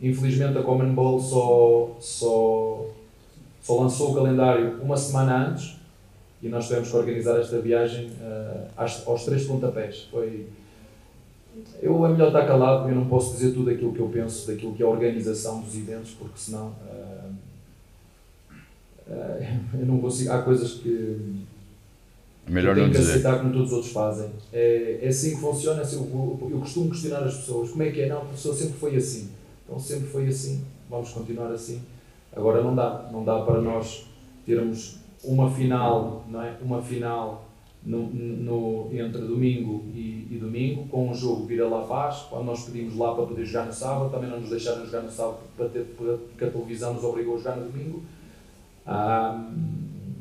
infelizmente 0.00 0.58
a 0.58 0.62
Common 0.62 0.94
Ball 0.94 1.20
só, 1.20 1.96
só, 2.00 2.86
só 3.62 3.80
lançou 3.80 4.10
o 4.10 4.14
calendário 4.14 4.80
uma 4.82 4.96
semana 4.96 5.48
antes 5.48 5.76
e 6.42 6.48
nós 6.48 6.66
tivemos 6.66 6.90
que 6.90 6.96
organizar 6.96 7.38
esta 7.40 7.60
viagem 7.60 8.10
ah, 8.20 8.66
às- 8.76 9.06
aos 9.06 9.24
três 9.24 9.44
pontapés. 9.44 10.08
Foi, 10.10 10.46
eu 11.80 12.04
é 12.04 12.08
melhor 12.08 12.28
estar 12.28 12.46
calado, 12.46 12.80
porque 12.80 12.92
eu 12.94 13.00
não 13.00 13.08
posso 13.08 13.32
dizer 13.34 13.52
tudo 13.52 13.70
aquilo 13.70 13.92
que 13.92 14.00
eu 14.00 14.08
penso 14.08 14.46
daquilo 14.46 14.74
que 14.74 14.82
é 14.82 14.86
a 14.86 14.88
organização 14.88 15.60
dos 15.60 15.74
eventos, 15.76 16.10
porque 16.12 16.34
senão 16.38 16.74
ah, 16.88 17.28
ah, 19.10 19.58
eu 19.78 19.86
não 19.86 20.00
consigo. 20.00 20.32
Há 20.32 20.42
coisas 20.42 20.74
que 20.74 21.44
É 22.46 22.50
melhor 22.50 22.76
não 22.76 22.90
que 22.90 22.98
dizer. 22.98 23.10
aceitar 23.12 23.38
como 23.38 23.52
todos 23.52 23.68
os 23.68 23.72
outros 23.74 23.92
fazem. 23.92 24.30
É, 24.52 24.98
é 25.02 25.08
assim 25.08 25.34
que 25.34 25.40
funciona. 25.40 25.80
é 25.80 25.84
Assim, 25.84 25.96
eu, 25.96 26.48
eu 26.50 26.58
costumo 26.58 26.90
questionar 26.90 27.22
as 27.24 27.36
pessoas: 27.36 27.70
como 27.70 27.82
é 27.82 27.90
que 27.90 28.00
é? 28.02 28.08
Não, 28.08 28.22
a 28.22 28.24
pessoa 28.26 28.54
sempre 28.54 28.74
foi 28.74 28.96
assim. 28.96 29.30
Então 29.64 29.78
sempre 29.78 30.08
foi 30.08 30.26
assim, 30.26 30.64
vamos 30.90 31.10
continuar 31.10 31.52
assim. 31.52 31.80
Agora 32.34 32.62
não 32.62 32.74
dá, 32.74 33.08
não 33.12 33.24
dá 33.24 33.40
para 33.40 33.60
nós 33.60 34.06
termos 34.46 34.98
uma 35.24 35.50
final, 35.50 36.24
não 36.28 36.42
é? 36.42 36.56
Uma 36.62 36.80
final 36.82 37.44
no, 37.84 38.06
no- 38.08 38.88
entre 38.92 39.20
domingo 39.22 39.84
e, 39.94 40.28
e 40.30 40.38
domingo, 40.40 40.86
com 40.88 41.10
um 41.10 41.14
jogo 41.14 41.46
vir 41.46 41.62
a 41.62 41.68
La 41.68 41.82
Paz, 41.82 42.26
quando 42.30 42.44
nós 42.46 42.64
pedimos 42.64 42.96
lá 42.96 43.14
para 43.14 43.26
poder 43.26 43.44
jogar 43.44 43.66
no 43.66 43.72
sábado, 43.72 44.10
também 44.10 44.30
não 44.30 44.40
nos 44.40 44.50
deixaram 44.50 44.84
jogar 44.86 45.02
no 45.02 45.10
sábado 45.10 45.38
para 45.56 45.68
ter, 45.68 45.84
porque 45.96 46.44
a 46.44 46.50
televisão 46.50 46.94
nos 46.94 47.04
obrigou 47.04 47.34
a 47.34 47.38
jogar 47.38 47.56
no 47.56 47.70
domingo. 47.70 48.02
Ah, 48.86 49.48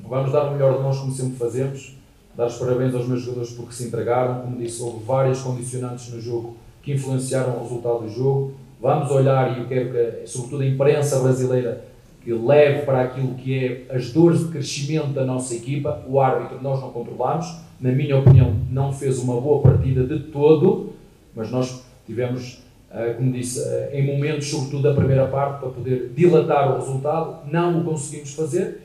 vamos 0.07 0.31
dar 0.31 0.49
o 0.49 0.51
melhor 0.53 0.77
de 0.77 0.83
nós 0.83 0.97
como 0.99 1.11
sempre 1.11 1.37
fazemos, 1.37 1.95
dar 2.35 2.47
os 2.47 2.55
parabéns 2.57 2.93
aos 2.93 3.07
meus 3.07 3.21
jogadores 3.21 3.53
porque 3.53 3.73
se 3.73 3.85
entregaram, 3.85 4.41
como 4.41 4.57
disse, 4.57 4.81
houve 4.81 5.03
várias 5.03 5.39
condicionantes 5.41 6.11
no 6.13 6.19
jogo 6.21 6.57
que 6.81 6.93
influenciaram 6.93 7.57
o 7.57 7.63
resultado 7.63 7.99
do 8.01 8.09
jogo. 8.09 8.53
Vamos 8.79 9.11
olhar, 9.11 9.55
e 9.57 9.61
eu 9.61 9.67
quero 9.67 9.91
que, 9.91 10.27
sobretudo, 10.27 10.63
a 10.63 10.65
imprensa 10.67 11.19
brasileira 11.19 11.90
que 12.23 12.31
leve 12.31 12.85
para 12.85 13.01
aquilo 13.01 13.33
que 13.35 13.57
é 13.57 13.95
as 13.95 14.11
dores 14.11 14.39
de 14.41 14.51
crescimento 14.51 15.07
da 15.07 15.25
nossa 15.25 15.55
equipa. 15.55 16.03
O 16.07 16.19
árbitro 16.19 16.61
nós 16.61 16.79
não 16.79 16.91
controlamos, 16.91 17.57
na 17.79 17.91
minha 17.91 18.17
opinião, 18.17 18.55
não 18.69 18.93
fez 18.93 19.17
uma 19.17 19.39
boa 19.41 19.61
partida 19.61 20.05
de 20.05 20.25
todo, 20.25 20.93
mas 21.35 21.49
nós 21.49 21.83
tivemos, 22.05 22.61
ah, 22.91 23.13
como 23.17 23.31
disse, 23.31 23.59
ah, 23.59 23.89
em 23.91 24.05
momentos, 24.05 24.47
sobretudo 24.47 24.83
da 24.83 24.93
primeira 24.93 25.27
parte, 25.27 25.59
para 25.59 25.69
poder 25.69 26.11
dilatar 26.15 26.71
o 26.71 26.79
resultado, 26.79 27.49
não 27.51 27.81
o 27.81 27.83
conseguimos 27.83 28.33
fazer 28.33 28.81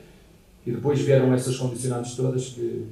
e 0.65 0.71
depois 0.71 0.99
vieram 0.99 1.33
essas 1.33 1.55
condicionantes 1.55 2.15
todas 2.15 2.49
que, 2.49 2.87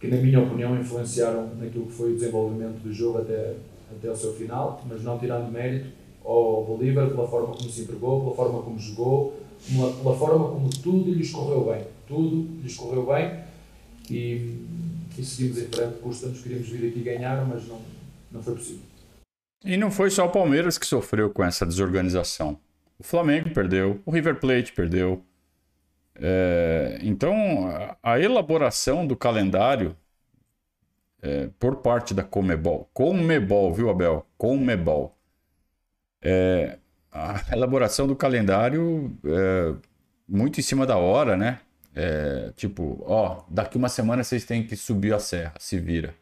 que 0.00 0.08
na 0.08 0.16
minha 0.16 0.40
opinião, 0.40 0.74
influenciaram 0.76 1.50
naquilo 1.60 1.86
que 1.86 1.92
foi 1.92 2.12
o 2.12 2.14
desenvolvimento 2.14 2.80
do 2.82 2.92
jogo 2.92 3.18
até, 3.18 3.54
até 3.92 4.10
o 4.10 4.16
seu 4.16 4.32
final, 4.32 4.82
mas 4.88 5.04
não 5.04 5.18
tirando 5.18 5.52
mérito 5.52 5.88
ao 6.24 6.64
Bolívar 6.64 7.08
pela 7.08 7.28
forma 7.28 7.54
como 7.54 7.70
se 7.70 7.82
entregou, 7.82 8.20
pela 8.22 8.34
forma 8.34 8.62
como 8.62 8.78
jogou, 8.78 9.34
pela, 9.68 9.92
pela 9.92 10.16
forma 10.16 10.48
como 10.48 10.70
tudo 10.70 11.12
lhes 11.12 11.30
correu 11.30 11.64
bem. 11.72 11.84
Tudo 12.06 12.62
lhes 12.62 12.76
correu 12.76 13.06
bem 13.06 13.40
e, 14.10 14.64
e 15.16 15.24
seguimos 15.24 15.58
em 15.58 15.66
frente. 15.66 15.98
Custa-nos, 16.00 16.42
queríamos 16.42 16.68
vir 16.68 16.88
aqui 16.88 17.00
ganhar, 17.00 17.46
mas 17.46 17.66
não, 17.66 17.80
não 18.30 18.42
foi 18.42 18.54
possível. 18.54 18.82
E 19.64 19.76
não 19.76 19.90
foi 19.90 20.10
só 20.10 20.26
o 20.26 20.30
Palmeiras 20.30 20.78
que 20.78 20.86
sofreu 20.86 21.30
com 21.30 21.44
essa 21.44 21.66
desorganização. 21.66 22.58
O 22.98 23.02
Flamengo 23.02 23.50
perdeu, 23.50 24.00
o 24.04 24.10
River 24.10 24.38
Plate 24.40 24.72
perdeu. 24.72 25.22
É, 26.14 26.98
então, 27.02 27.96
a 28.02 28.20
elaboração 28.20 29.06
do 29.06 29.16
calendário 29.16 29.96
é, 31.22 31.48
por 31.58 31.76
parte 31.76 32.14
da 32.14 32.22
Comebol, 32.22 32.90
Comebol, 32.92 33.72
viu, 33.72 33.90
Abel? 33.90 34.26
Comebol. 34.36 35.16
É, 36.22 36.78
a 37.12 37.42
elaboração 37.52 38.06
do 38.06 38.14
calendário 38.16 39.16
é, 39.24 39.74
muito 40.28 40.60
em 40.60 40.62
cima 40.62 40.86
da 40.86 40.96
hora, 40.96 41.36
né? 41.36 41.60
É, 41.94 42.52
tipo, 42.56 43.02
ó, 43.06 43.42
daqui 43.50 43.76
uma 43.76 43.88
semana 43.88 44.22
vocês 44.22 44.44
têm 44.44 44.64
que 44.66 44.76
subir 44.76 45.12
a 45.12 45.18
serra, 45.18 45.54
se 45.58 45.78
vira. 45.78 46.14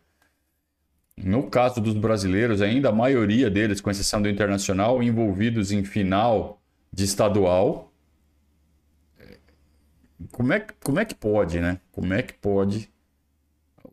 No 1.17 1.51
caso 1.51 1.81
dos 1.81 1.95
brasileiros, 1.95 2.63
ainda 2.63 2.89
a 2.91 2.93
maioria 2.93 3.51
deles, 3.51 3.81
com 3.81 3.91
exceção 3.91 4.23
do 4.23 4.29
internacional, 4.29 5.03
envolvidos 5.03 5.73
em 5.73 5.85
final 5.85 6.61
de 6.93 7.05
estadual. 7.05 7.93
Como 10.33 10.53
é, 10.53 10.61
que- 10.61 10.75
como 10.83 10.99
é 11.01 11.05
que 11.05 11.15
pode, 11.15 11.61
né? 11.61 11.81
Como 11.93 12.13
é 12.13 12.23
que 12.23 12.33
pode? 12.35 12.91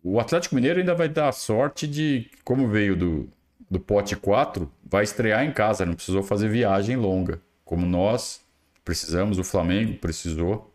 O 0.04 0.20
Atlético 0.20 0.56
Mineiro 0.56 0.80
ainda 0.80 0.94
vai 0.96 1.10
dar 1.10 1.30
a 1.30 1.32
sorte 1.32 1.88
de, 1.88 2.30
como 2.44 2.68
veio 2.68 2.96
do, 2.96 3.30
do 3.70 3.80
pote 3.80 4.16
4, 4.16 4.72
vai 4.84 5.04
estrear 5.04 5.44
em 5.46 5.54
casa, 5.54 5.86
não 5.86 5.96
precisou 5.96 6.24
fazer 6.24 6.50
viagem 6.50 6.96
longa. 6.98 7.42
Como 7.64 7.86
nós 7.86 8.42
precisamos, 8.84 9.40
o 9.40 9.44
Flamengo 9.44 9.98
precisou. 10.00 10.72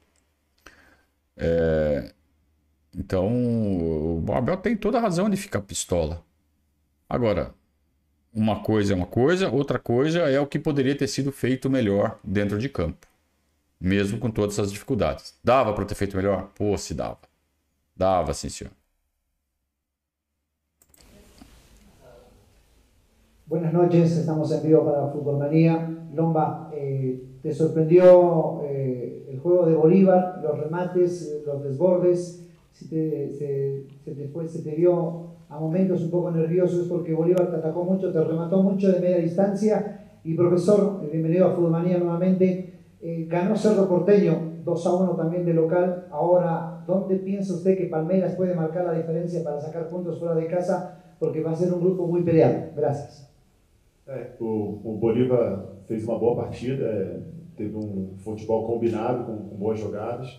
É, 1.36 2.12
Então, 2.96 3.28
o 4.24 4.24
Abel 4.34 4.56
tem 4.56 4.76
toda 4.76 4.98
a 4.98 5.00
razão 5.00 5.30
de 5.30 5.36
ficar 5.36 5.60
pistola. 5.62 6.24
Agora, 7.08 7.54
uma 8.34 8.62
coisa 8.62 8.92
é 8.94 8.96
uma 8.96 9.06
coisa, 9.06 9.50
outra 9.50 9.78
coisa 9.78 10.20
é 10.30 10.40
o 10.40 10.46
que 10.46 10.58
poderia 10.58 10.96
ter 10.96 11.08
sido 11.08 11.32
feito 11.32 11.70
melhor 11.70 12.18
dentro 12.24 12.58
de 12.58 12.68
campo. 12.68 13.06
Mesmo 13.80 14.18
com 14.18 14.30
todas 14.30 14.56
essas 14.58 14.72
dificuldades. 14.72 15.34
Dava 15.44 15.72
para 15.74 15.84
ter 15.86 15.94
feito 15.96 16.16
melhor? 16.16 16.50
Pô, 16.56 16.76
se 16.78 16.94
dava. 16.94 17.20
Dava, 17.96 18.34
sim, 18.34 18.48
senhor. 18.50 18.72
Buenas 23.50 23.72
noches, 23.72 24.16
estamos 24.16 24.52
en 24.52 24.62
vivo 24.62 24.84
para 24.84 25.08
Fútbol 25.08 25.36
Manía. 25.36 26.06
Lomba, 26.14 26.70
eh, 26.72 27.40
¿te 27.42 27.52
sorprendió 27.52 28.62
eh, 28.62 29.26
el 29.28 29.40
juego 29.40 29.66
de 29.66 29.74
Bolívar, 29.74 30.40
los 30.40 30.56
remates, 30.56 31.42
los 31.44 31.64
desbordes? 31.64 32.48
Si 32.70 32.88
te, 32.88 33.28
se, 33.32 33.86
se 34.04 34.14
te 34.14 34.28
fue, 34.28 34.46
se 34.46 34.62
te 34.62 34.76
vio 34.76 35.30
a 35.48 35.58
momentos 35.58 36.00
un 36.02 36.12
poco 36.12 36.30
nervioso, 36.30 36.80
es 36.80 36.86
porque 36.86 37.12
Bolívar 37.12 37.50
te 37.50 37.56
atacó 37.56 37.82
mucho, 37.82 38.12
te 38.12 38.22
remató 38.22 38.62
mucho 38.62 38.92
de 38.92 39.00
media 39.00 39.16
distancia. 39.16 40.20
Y 40.22 40.34
profesor, 40.34 41.00
eh, 41.02 41.08
bienvenido 41.10 41.48
a 41.48 41.50
Fútbol 41.50 41.72
Manía 41.72 41.98
nuevamente. 41.98 42.84
Eh, 43.02 43.26
ganó 43.28 43.56
Cerro 43.56 43.88
Porteño 43.88 44.60
2 44.64 44.86
a 44.86 44.94
1 44.94 45.16
también 45.16 45.44
de 45.44 45.54
local. 45.54 46.06
Ahora, 46.12 46.84
¿dónde 46.86 47.16
piensa 47.16 47.54
usted 47.54 47.76
que 47.76 47.86
Palmeiras 47.86 48.36
puede 48.36 48.54
marcar 48.54 48.84
la 48.84 48.92
diferencia 48.92 49.42
para 49.42 49.60
sacar 49.60 49.88
puntos 49.88 50.20
fuera 50.20 50.36
de 50.36 50.46
casa? 50.46 51.16
Porque 51.18 51.42
va 51.42 51.50
a 51.50 51.56
ser 51.56 51.72
un 51.72 51.80
grupo 51.80 52.06
muy 52.06 52.22
peleado. 52.22 52.66
Gracias. 52.76 53.29
É, 54.10 54.32
o, 54.40 54.80
o 54.82 54.98
Bolívar 54.98 55.68
fez 55.86 56.02
uma 56.02 56.18
boa 56.18 56.34
partida, 56.34 56.84
é, 56.84 57.20
teve 57.56 57.76
um 57.76 58.16
futebol 58.18 58.66
combinado 58.66 59.24
com, 59.24 59.36
com 59.48 59.56
boas 59.56 59.78
jogadas. 59.78 60.36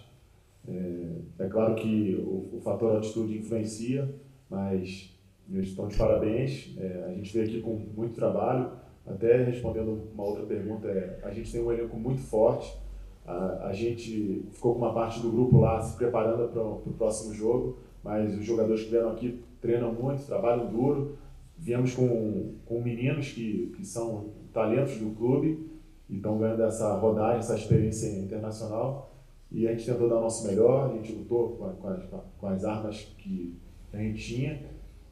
É, 0.67 1.45
é 1.45 1.47
claro 1.47 1.75
que 1.75 2.15
o, 2.15 2.57
o 2.57 2.59
fator 2.61 2.97
altitude 2.97 3.37
influencia, 3.37 4.13
mas 4.49 5.17
eles 5.49 5.69
estão 5.69 5.87
de 5.87 5.97
parabéns. 5.97 6.75
É, 6.77 7.05
a 7.07 7.13
gente 7.13 7.31
veio 7.31 7.45
aqui 7.45 7.61
com 7.61 7.77
muito 7.95 8.13
trabalho. 8.13 8.71
Até 9.07 9.41
respondendo 9.41 10.09
uma 10.13 10.23
outra 10.25 10.45
pergunta, 10.45 10.89
é, 10.89 11.19
a 11.23 11.31
gente 11.31 11.49
tem 11.49 11.63
um 11.63 11.71
elenco 11.71 11.95
muito 11.95 12.19
forte. 12.19 12.77
A, 13.25 13.67
a 13.67 13.73
gente 13.73 14.45
ficou 14.51 14.73
com 14.73 14.79
uma 14.79 14.93
parte 14.93 15.21
do 15.21 15.31
grupo 15.31 15.59
lá 15.59 15.79
se 15.79 15.95
preparando 15.95 16.49
para 16.49 16.61
o 16.61 16.93
próximo 16.97 17.33
jogo, 17.33 17.77
mas 18.03 18.37
os 18.37 18.43
jogadores 18.43 18.83
que 18.83 18.89
vieram 18.89 19.11
aqui 19.11 19.41
treinam 19.61 19.93
muito, 19.93 20.25
trabalham 20.25 20.67
duro. 20.67 21.15
Viemos 21.61 21.93
com, 21.93 22.55
com 22.65 22.81
meninos 22.81 23.29
que, 23.29 23.71
que 23.77 23.85
são 23.85 24.31
talentos 24.51 24.97
do 24.97 25.11
clube 25.15 25.69
e 26.09 26.15
estão 26.15 26.39
ganhando 26.39 26.63
essa 26.63 26.95
rodagem, 26.95 27.37
essa 27.37 27.55
experiência 27.55 28.07
internacional. 28.19 29.13
E 29.51 29.67
a 29.67 29.71
gente 29.71 29.85
tentou 29.85 30.09
dar 30.09 30.17
o 30.17 30.21
nosso 30.21 30.47
melhor, 30.47 30.89
a 30.89 30.93
gente 30.95 31.11
lutou 31.13 31.49
com, 31.57 31.65
a- 31.65 31.73
com 31.73 31.87
as, 31.89 32.03
com 32.39 32.47
as 32.47 32.65
armas 32.65 33.13
que 33.19 33.55
a 33.93 33.97
gente 33.97 34.19
tinha. 34.23 34.59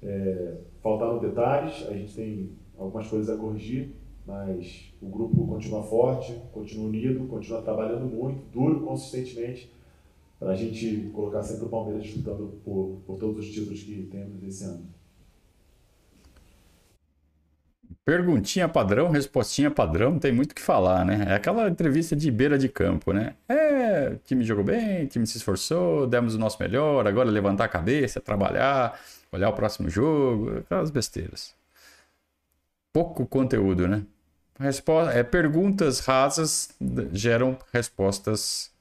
É, 0.02 0.56
faltaram 0.82 1.20
detalhes, 1.20 1.86
a 1.88 1.94
gente 1.94 2.16
tem 2.16 2.50
algumas 2.80 3.06
coisas 3.08 3.30
a 3.30 3.38
corrigir, 3.40 3.92
mas 4.26 4.92
o 5.02 5.08
grupo 5.08 5.46
continua 5.46 5.84
forte, 5.84 6.34
continua 6.52 6.88
unido, 6.88 7.28
continua 7.28 7.62
trabalhando 7.62 8.06
muito, 8.06 8.42
duro, 8.52 8.80
consistentemente, 8.82 9.72
para 10.40 10.52
a 10.52 10.56
gente 10.56 11.12
colocar 11.14 11.44
sempre 11.44 11.66
o 11.66 11.70
Palmeiras 11.70 12.04
disputando 12.04 12.54
por, 12.66 13.02
por 13.06 13.18
todos 13.20 13.38
os 13.46 13.52
títulos 13.52 13.84
que 13.84 14.08
temos 14.10 14.42
esse 14.44 14.64
ano. 14.64 14.86
Perguntinha 18.10 18.68
padrão, 18.68 19.12
respostinha 19.12 19.70
padrão, 19.70 20.14
não 20.14 20.20
tem 20.20 20.32
muito 20.32 20.54
o 20.54 20.56
que 20.56 20.64
falar, 20.64 21.06
né? 21.06 21.28
É 21.30 21.36
aquela 21.36 21.70
entrevista 21.70 22.16
de 22.16 22.32
beira 22.32 22.58
de 22.58 22.68
campo, 22.68 23.14
né? 23.14 23.36
É, 23.48 24.14
o 24.14 24.18
time 24.26 24.44
jogou 24.44 24.64
bem, 24.64 25.04
o 25.04 25.08
time 25.08 25.28
se 25.28 25.38
esforçou, 25.38 26.08
demos 26.08 26.34
o 26.34 26.40
nosso 26.40 26.58
melhor, 26.60 27.08
agora 27.08 27.30
levantar 27.30 27.66
a 27.66 27.68
cabeça, 27.68 28.20
trabalhar, 28.20 29.00
olhar 29.32 29.50
o 29.50 29.54
próximo 29.54 29.92
jogo, 29.92 30.58
aquelas 30.58 30.90
besteiras. 30.90 31.54
Pouco 32.92 33.28
conteúdo, 33.28 33.88
né? 33.88 34.02
Resposta, 34.60 35.14
é, 35.14 35.22
perguntas 35.22 36.00
rasas 36.00 36.70
geram 37.14 37.60
respostas 37.72 38.72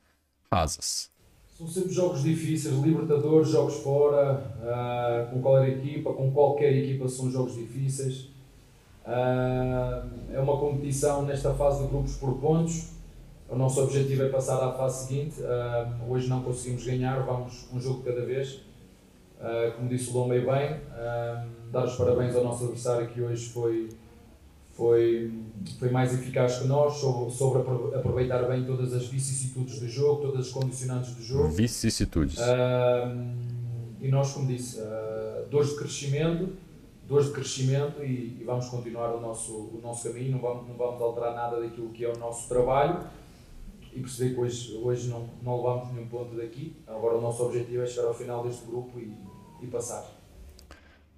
rasas. 0.51 1.11
São 1.55 1.69
sempre 1.69 1.93
jogos 1.93 2.23
difíceis, 2.23 2.75
Libertadores, 2.77 3.51
jogos 3.51 3.75
fora, 3.83 4.43
uh, 4.63 5.31
com 5.31 5.43
qualquer 5.43 5.69
equipa, 5.69 6.15
com 6.15 6.33
qualquer 6.33 6.73
equipa 6.73 7.07
são 7.09 7.31
jogos 7.31 7.55
difíceis. 7.55 8.38
Uh, 9.09 10.07
é 10.35 10.39
uma 10.39 10.59
competição 10.59 11.23
nesta 11.23 11.55
fase 11.55 11.83
de 11.83 11.89
grupos 11.89 12.17
por 12.17 12.35
pontos. 12.35 12.91
O 13.49 13.57
nosso 13.57 13.83
objetivo 13.83 14.25
é 14.25 14.29
passar 14.29 14.63
à 14.63 14.73
fase 14.75 15.07
seguinte. 15.07 15.41
Uh, 15.41 16.13
hoje 16.13 16.29
não 16.29 16.43
conseguimos 16.43 16.85
ganhar, 16.85 17.25
vamos 17.25 17.67
um 17.73 17.81
jogo 17.81 18.03
cada 18.03 18.21
vez. 18.27 18.61
como 19.77 19.89
disse 19.89 20.11
o 20.11 20.13
Lomba 20.13 20.35
bem, 20.35 20.81
dar 21.73 21.87
os 21.87 21.97
parabéns 21.97 22.37
ao 22.37 22.45
nosso 22.45 22.65
adversário 22.65 23.09
que 23.09 23.23
hoje 23.23 23.47
foi 23.47 23.89
foi, 24.73 25.33
foi 25.77 25.91
mais 25.91 26.15
eficaz 26.15 26.59
que 26.59 26.69
nós, 26.69 26.99
soube, 26.99 27.33
soube 27.33 27.59
aproveitar 27.97 28.45
bem 28.45 28.65
todas 28.65 28.93
as 28.93 29.09
vicissitudes 29.09 29.81
do 29.81 29.89
jogo, 29.89 30.23
todas 30.23 30.47
as 30.47 30.53
condicionantes 30.53 31.17
do 31.17 31.23
jogo. 31.23 31.49
Vicissitudes. 31.49 32.39
E 34.01 34.09
nós, 34.09 34.33
como 34.33 34.47
disse, 34.47 34.81
dores 35.51 35.71
de 35.71 35.79
crescimento, 35.79 36.51
dores 37.09 37.29
de 37.29 37.33
crescimento 37.33 38.03
e, 38.03 38.39
e, 38.41 38.45
vamos 38.45 38.69
continuar 38.69 39.15
o 39.15 39.21
nosso, 39.21 39.53
o 39.53 39.81
nosso 39.83 40.07
caminho, 40.07 40.33
não 40.33 40.39
vamos, 40.39 40.69
não 40.69 40.77
vamos 40.77 41.01
alterar 41.01 41.35
nada 41.35 41.59
daquilo 41.61 41.89
que 41.89 42.05
é 42.05 42.13
o 42.13 42.19
nosso 42.19 42.47
trabalho 42.49 43.01
e 43.93 44.01
perceber 44.01 44.35
que 44.35 44.41
hoje, 44.41 44.77
hoje 44.77 45.09
não, 45.09 45.29
não 45.43 45.57
levamos 45.57 45.93
nenhum 45.93 46.07
ponto 46.07 46.37
daqui. 46.37 46.77
Agora 46.87 47.17
o 47.17 47.21
nosso 47.21 47.43
objetivo 47.43 47.83
é 47.83 47.87
chegar 47.87 48.09
ao 48.09 48.15
final 48.15 48.45
deste 48.45 48.67
grupo 48.67 48.99
e, 48.99 49.17
e 49.63 49.67
passar. 49.67 50.05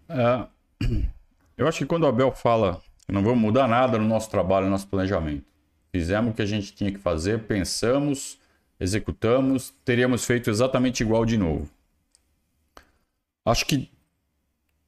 Uh, 0.09 0.49
eu 1.59 1.67
acho 1.67 1.79
que 1.79 1.87
quando 1.87 2.05
o 2.05 2.07
Abel 2.07 2.31
fala 2.33 2.81
não 3.09 3.25
vamos 3.25 3.41
mudar 3.41 3.67
nada 3.67 3.99
no 3.99 4.07
nosso 4.07 4.31
trabalho, 4.31 4.67
no 4.67 4.71
nosso 4.71 4.87
planejamento. 4.87 5.45
Fizemos 5.91 6.31
o 6.31 6.35
que 6.35 6.43
a 6.43 6.47
gente 6.47 6.73
tinha 6.73 6.93
que 6.93 6.99
fazer, 6.99 7.47
pensamos, 7.47 8.39
executamos, 8.79 9.75
teríamos 9.85 10.25
feito 10.25 10.49
exatamente 10.49 11.03
igual 11.03 11.27
de 11.27 11.37
novo. 11.37 11.69
Acho 13.45 13.67
que 13.67 13.91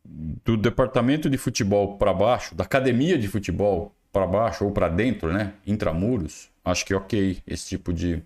do 0.04 0.56
departamento 0.56 1.30
de 1.30 1.38
futebol 1.38 1.96
para 1.96 2.12
baixo, 2.12 2.54
da 2.54 2.64
academia 2.64 3.18
de 3.18 3.28
futebol 3.28 3.94
para 4.12 4.26
baixo 4.26 4.64
ou 4.64 4.72
para 4.72 4.88
dentro, 4.88 5.32
né, 5.32 5.54
intramuros, 5.66 6.50
acho 6.64 6.84
que 6.84 6.92
é 6.92 6.96
ok 6.96 7.42
esse 7.46 7.68
tipo 7.68 7.92
de, 7.92 8.22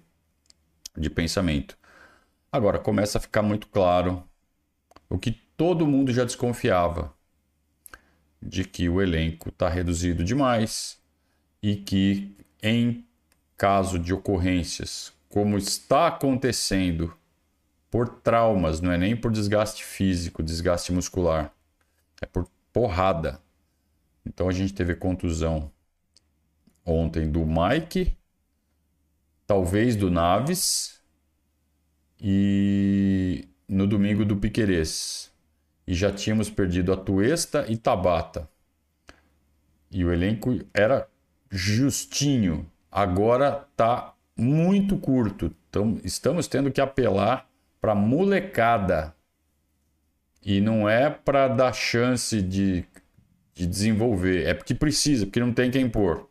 de 0.97 1.11
pensamento. 1.11 1.79
Agora 2.51 2.79
começa 2.79 3.19
a 3.19 3.21
ficar 3.21 3.43
muito 3.43 3.69
claro 3.69 4.23
o 5.09 5.19
que 5.19 5.31
todo 5.57 5.87
mundo 5.87 6.13
já 6.13 6.25
desconfiava, 6.25 7.15
de 8.43 8.65
que 8.65 8.89
o 8.89 9.01
elenco 9.01 9.49
está 9.49 9.69
reduzido 9.69 10.25
demais 10.25 10.99
e 11.63 11.77
que, 11.77 12.37
em 12.63 13.07
caso 13.57 13.99
de 13.99 14.13
ocorrências, 14.13 15.13
como 15.29 15.57
está 15.57 16.09
acontecendo 16.09 17.15
por 17.91 18.09
traumas, 18.09 18.81
não 18.81 18.93
é 18.93 18.99
nem 18.99 19.17
por 19.17 19.31
desgaste 19.33 19.85
físico, 19.85 20.43
desgaste 20.43 20.93
muscular, 20.93 21.53
é 22.21 22.27
por 22.27 22.49
porrada. 22.73 23.41
Então 24.25 24.49
a 24.49 24.53
gente 24.53 24.75
teve 24.75 24.95
contusão 24.95 25.71
ontem 26.85 27.31
do 27.31 27.45
Mike, 27.47 28.17
talvez 29.47 29.97
do 29.97 30.11
Naves 30.11 31.01
e 32.21 33.49
no 33.69 33.87
domingo 33.87 34.25
do 34.25 34.37
Piquerez 34.37 35.33
e 35.87 35.95
já 35.95 36.11
tínhamos 36.11 36.51
perdido 36.51 36.93
a 36.93 36.97
Tuesta 36.97 37.65
e 37.69 37.77
Tabata. 37.77 38.49
E 39.91 40.05
o 40.05 40.13
elenco 40.13 40.59
era 40.75 41.09
justinho. 41.49 42.71
Agora 42.91 43.67
tá 43.77 44.15
muito 44.37 44.99
curto. 44.99 45.55
Então, 45.71 46.01
estamos 46.03 46.49
tendo 46.49 46.73
que 46.73 46.81
apelar 46.81 47.49
para 47.81 47.95
molecada. 47.95 49.15
E 50.47 50.61
não 50.61 50.89
é 50.89 51.11
para 51.11 51.49
dar 51.49 51.73
chance 51.73 52.41
de, 52.41 52.85
de 53.53 53.67
desenvolver, 53.67 54.47
é 54.47 54.55
porque 54.55 54.77
precisa, 54.77 55.27
porque 55.27 55.41
não 55.41 55.53
tem 55.53 55.73
quem 55.73 55.91
pôr. 55.91 56.31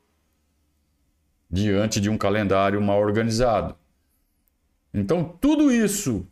Diante 1.51 1.99
de 1.99 2.09
um 2.09 2.17
calendário 2.17 2.81
mal 2.81 3.01
organizado. 3.01 3.75
Então, 4.93 5.21
tudo 5.21 5.69
isso 5.69 6.25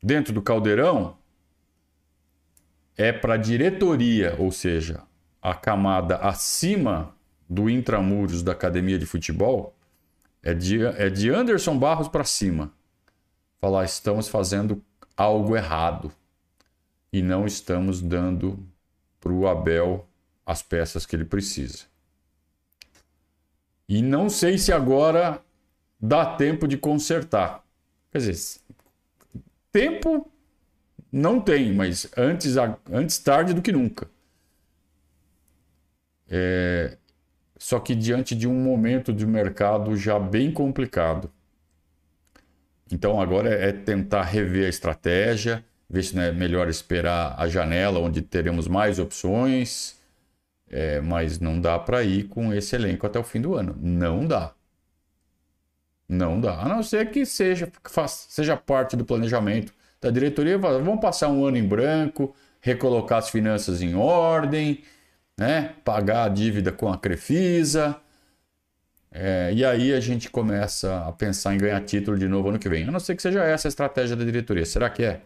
dentro 0.00 0.32
do 0.32 0.40
caldeirão 0.40 1.18
é 2.96 3.10
para 3.12 3.34
a 3.34 3.36
diretoria, 3.36 4.36
ou 4.38 4.52
seja, 4.52 5.02
a 5.42 5.56
camada 5.56 6.18
acima 6.18 7.16
do 7.48 7.68
intramuros 7.68 8.44
da 8.44 8.52
academia 8.52 8.96
de 8.96 9.06
futebol, 9.06 9.76
é 10.40 10.54
de, 10.54 10.86
é 10.86 11.10
de 11.10 11.30
Anderson 11.30 11.76
Barros 11.76 12.06
para 12.06 12.22
cima. 12.22 12.72
Falar, 13.60 13.84
estamos 13.84 14.28
fazendo 14.28 14.80
algo 15.16 15.56
errado 15.56 16.12
e 17.12 17.22
não 17.22 17.46
estamos 17.46 18.00
dando 18.00 18.58
para 19.20 19.32
o 19.32 19.46
Abel 19.46 20.08
as 20.44 20.62
peças 20.62 21.04
que 21.06 21.14
ele 21.16 21.24
precisa. 21.24 21.84
E 23.88 24.02
não 24.02 24.30
sei 24.30 24.56
se 24.56 24.72
agora 24.72 25.42
dá 26.00 26.36
tempo 26.36 26.66
de 26.66 26.76
consertar. 26.76 27.64
Quer 28.10 28.18
dizer, 28.18 28.60
tempo 29.72 30.30
não 31.12 31.40
tem, 31.40 31.72
mas 31.72 32.08
antes, 32.16 32.54
antes 32.90 33.18
tarde 33.18 33.52
do 33.52 33.62
que 33.62 33.72
nunca. 33.72 34.08
É, 36.28 36.96
só 37.58 37.80
que 37.80 37.94
diante 37.94 38.34
de 38.34 38.46
um 38.46 38.54
momento 38.54 39.12
de 39.12 39.26
mercado 39.26 39.96
já 39.96 40.18
bem 40.18 40.52
complicado. 40.52 41.30
Então 42.90 43.20
agora 43.20 43.48
é 43.50 43.72
tentar 43.72 44.22
rever 44.22 44.66
a 44.66 44.68
estratégia, 44.68 45.64
ver 45.90 46.04
se 46.04 46.14
não 46.14 46.22
é 46.22 46.32
melhor 46.32 46.68
esperar 46.68 47.34
a 47.36 47.48
janela 47.48 47.98
onde 47.98 48.22
teremos 48.22 48.68
mais 48.68 49.00
opções, 49.00 49.96
é, 50.70 51.00
mas 51.00 51.40
não 51.40 51.60
dá 51.60 51.78
para 51.78 52.04
ir 52.04 52.28
com 52.28 52.54
esse 52.54 52.76
elenco 52.76 53.06
até 53.06 53.18
o 53.18 53.24
fim 53.24 53.40
do 53.40 53.56
ano. 53.56 53.76
Não 53.80 54.24
dá. 54.24 54.54
Não 56.08 56.40
dá. 56.40 56.60
A 56.60 56.68
não 56.68 56.82
ser 56.82 57.10
que 57.10 57.26
seja, 57.26 57.70
seja 58.08 58.56
parte 58.56 58.96
do 58.96 59.04
planejamento 59.04 59.72
da 60.00 60.10
diretoria, 60.10 60.56
vamos 60.58 61.00
passar 61.00 61.28
um 61.28 61.44
ano 61.44 61.56
em 61.56 61.66
branco, 61.66 62.34
recolocar 62.60 63.18
as 63.18 63.28
finanças 63.28 63.82
em 63.82 63.94
ordem, 63.94 64.82
né? 65.36 65.74
pagar 65.84 66.24
a 66.24 66.28
dívida 66.28 66.72
com 66.72 66.90
a 66.92 66.98
Crefisa. 66.98 67.96
É, 69.12 69.52
e 69.52 69.64
aí 69.64 69.92
a 69.92 70.00
gente 70.00 70.30
começa 70.30 71.04
a 71.06 71.12
pensar 71.12 71.54
em 71.54 71.58
ganhar 71.58 71.80
título 71.80 72.16
de 72.16 72.28
novo 72.28 72.48
ano 72.48 72.58
que 72.60 72.68
vem. 72.68 72.84
A 72.84 72.90
não 72.92 73.00
ser 73.00 73.16
que 73.16 73.22
seja 73.22 73.42
essa 73.42 73.66
a 73.68 73.70
estratégia 73.70 74.14
da 74.16 74.24
diretoria. 74.24 74.64
Será 74.64 74.88
que 74.88 75.02
é? 75.02 75.22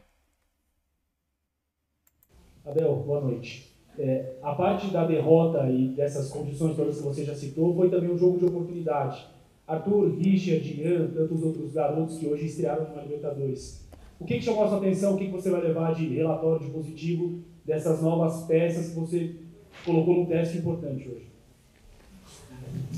Abel, 2.67 2.97
boa 3.07 3.21
noite. 3.21 3.71
É, 3.99 4.37
a 4.43 4.55
parte 4.55 4.91
da 4.91 5.05
derrota 5.05 5.69
e 5.71 5.89
dessas 5.89 6.31
condições 6.31 6.75
todas 6.75 6.97
que 6.97 7.03
você 7.03 7.23
já 7.23 7.35
citou 7.35 7.75
foi 7.77 7.91
também 7.91 8.11
um 8.11 8.17
jogo 8.17 8.39
de 8.39 8.47
oportunidade. 8.47 9.27
Arthur, 9.67 10.17
Richard, 10.17 10.81
Ian, 10.81 11.09
tantos 11.09 11.43
outros 11.43 11.73
garotos 11.73 12.17
que 12.17 12.27
hoje 12.27 12.47
estrearam 12.47 12.89
no 12.89 13.03
Libertadores. 13.03 13.85
O 14.19 14.25
que, 14.25 14.39
que 14.39 14.45
chamou 14.45 14.65
a 14.65 14.69
sua 14.69 14.79
atenção? 14.79 15.15
O 15.15 15.19
que, 15.19 15.27
que 15.27 15.33
você 15.33 15.51
vai 15.51 15.61
levar 15.61 15.95
de 15.95 16.07
relatório 16.07 16.65
de 16.65 16.73
positivo 16.73 17.41
dessas 17.67 18.01
novas 18.01 18.45
peças 18.47 18.89
que 18.89 18.99
você 18.99 19.37
colocou 19.85 20.15
num 20.15 20.27
teste 20.27 20.59
importante 20.59 21.07
hoje? 21.07 21.29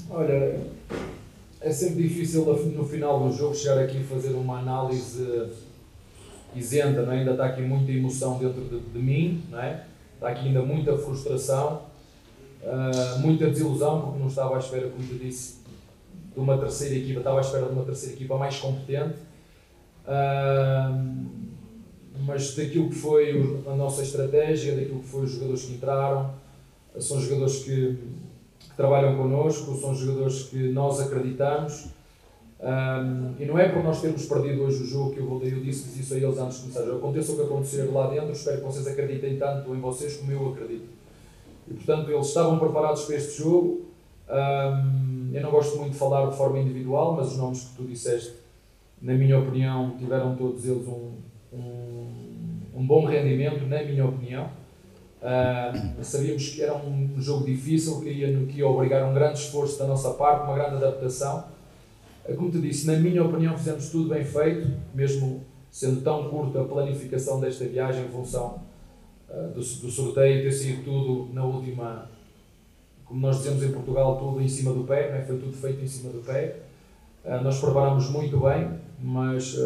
Olha, 0.09 0.61
é 1.61 1.73
sempre 1.73 2.05
difícil 2.05 2.45
no 2.45 2.85
final 2.85 3.29
do 3.29 3.35
jogo 3.35 3.55
chegar 3.55 3.81
aqui 3.81 3.99
e 3.99 4.05
fazer 4.05 4.31
uma 4.31 4.61
análise 4.61 5.51
isenta, 6.59 7.03
não 7.03 7.13
é? 7.13 7.19
ainda 7.19 7.33
está 7.33 7.47
aqui 7.47 7.63
muita 7.63 7.93
emoção 7.93 8.39
dentro 8.39 8.63
de, 8.63 8.81
de 8.81 8.99
mim, 8.99 9.43
não 9.51 9.61
é? 9.61 9.85
está 10.15 10.29
aqui 10.29 10.49
ainda 10.49 10.63
muita 10.63 10.97
frustração, 10.97 11.83
uh, 12.63 13.19
muita 13.21 13.49
desilusão, 13.49 14.01
porque 14.03 14.19
não 14.19 14.29
estava 14.29 14.57
à 14.57 14.59
espera, 14.59 14.89
como 14.89 15.05
eu 15.11 15.19
disse, 15.19 15.57
de 16.35 16.41
uma 16.41 16.57
terceira 16.59 16.95
equipa, 16.95 17.21
estava 17.21 17.39
à 17.39 17.41
espera 17.41 17.67
de 17.67 17.73
uma 17.73 17.85
terceira 17.85 18.15
equipa 18.15 18.37
mais 18.37 18.59
competente 18.59 19.27
Uh, 20.07 21.27
mas 22.25 22.55
daquilo 22.55 22.89
que 22.89 22.95
foi 22.95 23.61
a 23.67 23.75
nossa 23.75 24.03
estratégia, 24.03 24.77
daquilo 24.77 25.01
que 25.01 25.09
foi 25.09 25.25
os 25.25 25.33
jogadores 25.33 25.65
que 25.65 25.75
entraram, 25.75 26.35
são 26.99 27.21
jogadores 27.21 27.65
que, 27.65 27.99
que 28.59 28.77
trabalham 28.77 29.17
connosco, 29.17 29.77
são 29.77 29.95
jogadores 29.95 30.45
que 30.45 30.71
nós 30.71 31.01
acreditamos. 31.01 31.89
Um, 32.59 33.35
e 33.39 33.45
não 33.45 33.59
é 33.59 33.69
por 33.69 33.85
nós 33.85 34.01
termos 34.01 34.25
perdido 34.25 34.63
hoje 34.63 34.83
o 34.83 34.87
jogo 34.87 35.13
que 35.13 35.21
eu 35.21 35.27
voltei, 35.27 35.53
eu 35.53 35.61
disse 35.61 36.01
isso 36.01 36.15
a 36.15 36.17
eles 36.17 36.39
antes 36.39 36.57
de 36.57 36.63
começar. 36.63 36.97
Aconteça 36.97 37.33
o 37.33 37.37
que 37.37 37.43
acontecer 37.43 37.83
lá 37.93 38.09
dentro, 38.09 38.33
espero 38.33 38.59
que 38.59 38.65
vocês 38.65 38.87
acreditem 38.87 39.37
tanto 39.37 39.75
em 39.75 39.81
vocês 39.81 40.17
como 40.17 40.33
eu 40.33 40.53
acredito. 40.53 40.89
E 41.69 41.75
portanto 41.75 42.11
eles 42.11 42.27
estavam 42.27 42.59
preparados 42.59 43.05
para 43.05 43.17
este 43.17 43.43
jogo. 43.43 43.83
Um, 44.29 45.31
eu 45.35 45.43
não 45.43 45.51
gosto 45.51 45.77
muito 45.79 45.93
de 45.93 45.99
falar 45.99 46.31
de 46.31 46.37
forma 46.37 46.59
individual, 46.59 47.15
mas 47.15 47.33
os 47.33 47.37
nomes 47.37 47.65
que 47.65 47.77
tu 47.77 47.85
disseste, 47.85 48.33
na 49.03 49.13
minha 49.13 49.39
opinião, 49.39 49.97
tiveram 49.99 50.35
todos 50.35 50.65
eles 50.65 50.87
um, 50.89 51.13
um, 51.53 52.07
um 52.75 52.87
bom 52.87 53.05
rendimento, 53.05 53.67
na 53.67 53.83
minha 53.83 54.07
opinião. 54.07 54.49
Uh, 55.21 56.03
sabíamos 56.03 56.49
que 56.51 56.63
era 56.63 56.75
um 56.75 57.21
jogo 57.21 57.45
difícil, 57.45 58.01
que 58.01 58.09
ia, 58.09 58.47
que 58.47 58.59
ia 58.59 58.67
obrigar 58.67 59.05
um 59.05 59.13
grande 59.13 59.41
esforço 59.41 59.79
da 59.79 59.87
nossa 59.87 60.11
parte, 60.15 60.45
uma 60.45 60.55
grande 60.55 60.77
adaptação. 60.77 61.56
Uh, 62.29 62.37
como 62.37 62.51
te 62.51 62.59
disse, 62.61 62.87
na 62.87 62.97
minha 62.99 63.25
opinião, 63.25 63.57
fizemos 63.57 63.91
tudo 63.91 64.09
bem 64.09 64.25
feito, 64.25 64.71
mesmo 64.95 65.45
sendo 65.71 66.01
tão 66.03 66.29
curta 66.29 66.63
a 66.63 66.65
planificação 66.65 67.41
desta 67.41 67.65
viagem 67.67 68.07
em 68.07 68.09
função 68.09 68.63
uh, 69.29 69.49
do, 69.49 69.61
do, 69.61 69.91
sorteio 69.91 70.43
ter 70.43 70.53
sido 70.53 70.85
tudo 70.85 71.35
na 71.35 71.45
última, 71.45 72.11
como 73.05 73.21
nós 73.21 73.39
dizemos 73.39 73.63
em 73.63 73.73
Portugal, 73.73 74.19
tudo 74.19 74.41
em 74.41 74.49
cima 74.49 74.73
do 74.73 74.85
pé, 74.85 75.13
né? 75.13 75.25
foi 75.27 75.39
tudo 75.39 75.53
feito 75.53 75.83
em 75.83 75.89
cima 75.89 76.13
do 76.13 76.21
pé. 76.21 76.61
nós 77.43 77.61
preparamos 77.61 78.09
muito 78.11 78.39
bem, 78.39 78.71
mas 79.03 79.57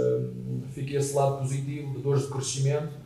fica 0.73 0.97
esse 0.97 1.15
lado 1.15 1.39
positivo 1.39 1.95
de 1.95 2.03
dores 2.03 2.23
de 2.23 2.29
crescimento 2.29 3.01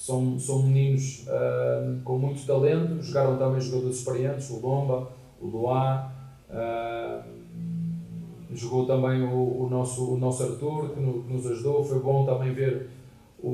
são, 0.00 0.38
são 0.38 0.62
meninos 0.62 1.26
uh, 1.26 2.00
com 2.02 2.18
muito 2.18 2.46
talento, 2.46 3.02
jogaram 3.02 3.36
também 3.36 3.60
jogadores 3.60 3.98
experientes, 3.98 4.48
o 4.48 4.58
Lomba, 4.58 5.10
o 5.38 5.46
Luá, 5.46 6.10
uh, 6.48 7.39
jogou 8.52 8.86
também 8.86 9.22
o, 9.22 9.62
o, 9.62 9.68
nosso, 9.70 10.14
o 10.14 10.18
nosso 10.18 10.42
Arthur, 10.42 10.90
que, 10.90 11.00
no, 11.00 11.22
que, 11.22 11.32
nos 11.32 11.46
ajudou, 11.46 11.84
foi 11.84 11.98
bom 12.00 12.24
também 12.24 12.52
ver 12.52 12.88
o, 13.42 13.48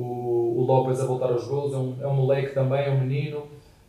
o 0.57 0.65
Lopes 0.67 0.99
a 0.99 1.05
voltar 1.05 1.31
aos 1.31 1.47
gols, 1.47 1.73
é 1.73 1.77
um, 1.77 1.95
é 2.01 2.07
um 2.07 2.15
moleque 2.15 2.53
também, 2.53 2.85
é 2.85 2.89
um 2.89 3.01
menino, 3.01 3.43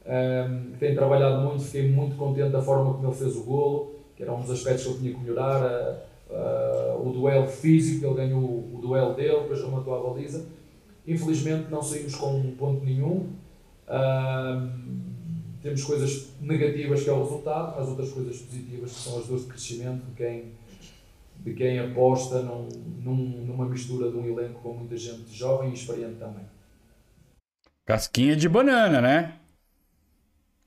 um, 0.07 0.73
que 0.73 0.79
tem 0.79 0.95
trabalhado 0.95 1.43
muito, 1.43 1.63
fiquei 1.63 1.91
muito 1.91 2.17
contente 2.17 2.51
da 2.51 2.63
forma 2.63 2.95
como 2.95 3.07
ele 3.07 3.15
fez 3.15 3.37
o 3.37 3.45
golo, 3.45 3.95
que 4.17 4.23
era 4.23 4.33
um 4.33 4.41
dos 4.41 4.51
aspectos 4.51 4.85
que 4.85 4.91
eu 4.91 4.99
tinha 4.99 5.15
que 5.15 5.21
melhorar, 5.21 5.63
uh, 6.31 7.09
o 7.09 7.13
duelo 7.13 7.47
físico, 7.47 8.07
ele 8.07 8.15
ganhou 8.15 8.43
o, 8.43 8.79
duelo 8.81 9.15
dele, 9.15 9.41
depois 9.41 9.63
rematou 9.63 9.95
a 9.95 10.11
baliza, 10.11 10.47
Infelizmente 11.09 11.71
não 11.71 11.83
saímos 11.83 12.15
com 12.17 12.39
um 12.39 12.55
ponto 12.55 12.85
nenhum. 12.85 13.31
Uh, 13.89 14.71
temos 15.63 15.83
coisas 15.83 16.35
negativas 16.39 17.03
que 17.03 17.09
é 17.09 17.13
o 17.15 17.23
resultado, 17.23 17.77
mas 17.79 17.89
outras 17.89 18.11
coisas 18.11 18.37
positivas 18.43 18.93
que 18.93 18.99
são 18.99 19.19
as 19.19 19.27
dores 19.27 19.45
de 19.45 19.49
crescimento 19.49 20.05
quem, 20.15 20.53
de 21.45 21.55
quem 21.55 21.79
aposta 21.79 22.43
num, 22.43 22.69
num, 23.03 23.15
numa 23.47 23.67
mistura 23.67 24.11
de 24.11 24.17
um 24.17 24.27
elenco 24.27 24.61
com 24.61 24.75
muita 24.75 24.97
gente 24.97 25.33
jovem 25.35 25.71
e 25.71 25.75
experiente 25.75 26.17
também. 26.17 26.45
Casquinha 27.87 28.37
de 28.37 28.49
banana, 28.49 29.01
né? 29.01 29.35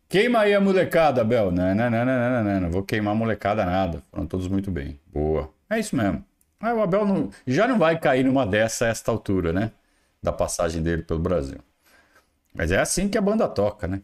Queima 0.10 0.40
aí 0.40 0.54
a 0.54 0.60
molecada, 0.60 1.24
Bel. 1.24 1.52
Não, 1.52 1.74
não, 1.76 1.90
não, 1.90 2.06
não, 2.06 2.44
não, 2.44 2.62
não, 2.62 2.72
vou 2.72 2.84
queimar 2.84 3.14
a 3.14 3.16
molecada 3.16 3.64
nada. 3.64 4.04
Foram 4.12 4.26
todos 4.26 4.48
muito 4.48 4.70
bem. 4.72 5.00
Boa. 5.08 5.50
É 5.70 5.80
isso 5.80 5.96
mesmo. 5.96 6.26
Ah, 6.60 6.74
o 6.74 6.82
Abel 6.82 7.06
não, 7.06 7.30
já 7.48 7.68
não 7.68 7.80
vai 7.80 8.00
cair 8.00 8.24
numa 8.24 8.46
dessa 8.46 8.86
a 8.86 8.90
esta 8.90 9.12
altura, 9.12 9.54
né? 9.54 9.72
da 10.22 10.32
passagem 10.32 10.84
dele 10.84 11.02
pelo 11.02 11.20
Brasil. 11.20 11.58
Mas 12.54 12.72
é 12.72 12.80
assim 12.80 13.10
que 13.10 13.18
a 13.18 13.22
banda 13.22 13.48
toca, 13.48 13.88
né? 13.88 14.02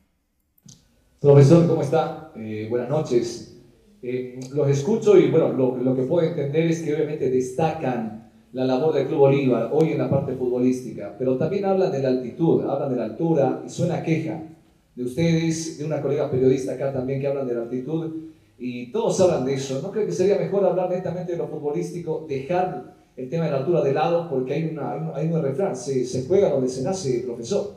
Profesor, 1.19 1.67
¿cómo 1.67 1.81
está? 1.81 2.31
Eh, 2.35 2.67
buenas 2.69 2.89
noches. 2.89 3.56
Eh, 4.01 4.39
los 4.53 4.69
escucho 4.69 5.17
y 5.17 5.29
bueno, 5.31 5.51
lo, 5.53 5.77
lo, 5.77 5.95
que 5.95 6.03
puedo 6.03 6.27
entender 6.27 6.69
es 6.69 6.81
que 6.81 6.93
obviamente 6.93 7.29
destacan 7.31 8.29
la 8.53 8.63
labor 8.65 8.93
del 8.93 9.07
Club 9.07 9.19
Bolívar 9.19 9.69
hoy 9.73 9.91
en 9.91 9.97
la 9.97 10.09
parte 10.09 10.33
futbolística, 10.33 11.15
pero 11.17 11.37
también 11.37 11.65
hablan 11.65 11.91
de 11.91 12.01
la 12.01 12.09
altitud, 12.09 12.63
hablan 12.63 12.91
de 12.91 12.95
la 12.95 13.05
altura 13.05 13.63
y 13.65 13.69
suena 13.69 14.03
queja 14.03 14.43
de 14.95 15.03
ustedes, 15.03 15.77
de 15.77 15.85
una 15.85 16.01
colega 16.01 16.29
periodista 16.29 16.73
acá 16.73 16.93
también 16.93 17.19
que 17.19 17.27
hablan 17.27 17.47
de 17.47 17.55
la 17.55 17.61
altitud 17.63 18.13
y 18.57 18.91
todos 18.91 19.19
hablan 19.21 19.45
de 19.45 19.55
eso. 19.55 19.81
¿No 19.81 19.91
creo 19.91 20.05
que 20.05 20.11
sería 20.11 20.37
mejor 20.37 20.65
hablar 20.65 20.89
netamente 20.89 21.33
de 21.33 21.37
lo 21.37 21.47
futbolístico, 21.47 22.25
dejar 22.27 22.95
el 23.15 23.29
tema 23.29 23.45
de 23.45 23.51
la 23.51 23.57
altura 23.57 23.81
de 23.81 23.93
lado, 23.93 24.29
porque 24.29 24.53
hay, 24.53 24.65
una, 24.65 24.91
hay, 24.91 24.99
un, 24.99 25.11
hay 25.15 25.27
un 25.27 25.41
refrán, 25.41 25.75
se, 25.75 26.05
se 26.05 26.25
juega 26.27 26.51
donde 26.51 26.69
se 26.69 26.83
nace 26.83 27.23
professor. 27.25 27.75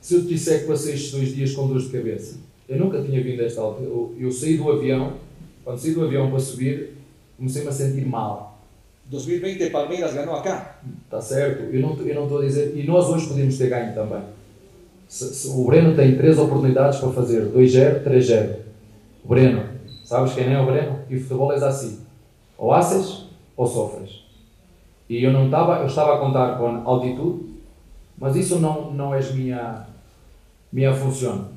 Se 0.00 0.14
eu 0.14 0.22
te 0.22 0.28
disser 0.28 0.62
que 0.62 0.66
passei 0.66 0.94
estes 0.94 1.12
dois 1.12 1.34
dias 1.36 1.52
com 1.52 1.68
dores 1.68 1.84
de 1.84 1.92
cabeça, 1.92 2.38
eu 2.70 2.78
nunca 2.78 3.02
tinha 3.02 3.20
vindo 3.20 3.42
a 3.42 3.44
esta 3.44 3.60
altura. 3.60 3.88
Eu, 3.88 4.14
eu 4.16 4.30
saí 4.30 4.56
do 4.56 4.70
avião, 4.70 5.14
quando 5.64 5.78
saí 5.78 5.92
do 5.92 6.04
avião 6.04 6.30
para 6.30 6.38
subir, 6.38 6.90
comecei-me 7.36 7.68
a 7.68 7.72
sentir 7.72 8.06
mal. 8.06 8.60
2020 9.06 9.70
Palmeiras 9.70 10.14
ganhou 10.14 10.36
acá. 10.36 10.76
Está 11.04 11.20
certo, 11.20 11.64
eu 11.74 11.80
não, 11.82 11.96
eu 12.06 12.14
não 12.14 12.22
estou 12.22 12.38
a 12.38 12.42
dizer. 12.42 12.72
E 12.76 12.86
nós 12.86 13.08
hoje 13.08 13.26
podíamos 13.26 13.58
ter 13.58 13.68
ganho 13.68 13.92
também. 13.92 14.22
Se, 15.08 15.34
se, 15.34 15.48
o 15.48 15.64
Breno 15.64 15.96
tem 15.96 16.16
três 16.16 16.38
oportunidades 16.38 17.00
para 17.00 17.10
fazer: 17.10 17.46
2-0, 17.46 18.04
3-0. 18.04 18.56
O 19.24 19.28
Breno, 19.28 19.64
sabes 20.04 20.32
quem 20.34 20.54
é 20.54 20.60
o 20.60 20.66
Breno? 20.66 21.00
E 21.10 21.16
o 21.16 21.20
futebol 21.20 21.52
é 21.52 21.56
assim. 21.56 21.98
Ou 22.56 22.72
haces 22.72 23.26
ou 23.56 23.66
sofres. 23.66 24.20
E 25.08 25.24
eu 25.24 25.32
não 25.32 25.46
estava, 25.46 25.80
eu 25.80 25.86
estava 25.86 26.14
a 26.14 26.18
contar 26.20 26.56
com 26.56 26.88
altitude, 26.88 27.46
mas 28.16 28.36
isso 28.36 28.60
não, 28.60 28.92
não 28.92 29.12
é 29.12 29.20
minha, 29.32 29.86
minha 30.72 30.94
função. 30.94 31.48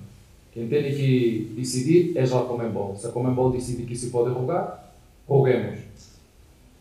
Quem 0.54 0.68
tem 0.68 0.96
que 0.96 1.52
decidir 1.56 2.16
é 2.16 2.24
já 2.26 2.40
a 2.40 2.46
Comembol. 2.46 2.96
Se 2.96 3.08
a 3.08 3.12
Comembol 3.12 3.52
decide 3.52 3.86
que 3.86 3.96
se 3.96 4.12
pode 4.12 4.32
rogar, 4.32 4.94
roguemos. 5.28 5.80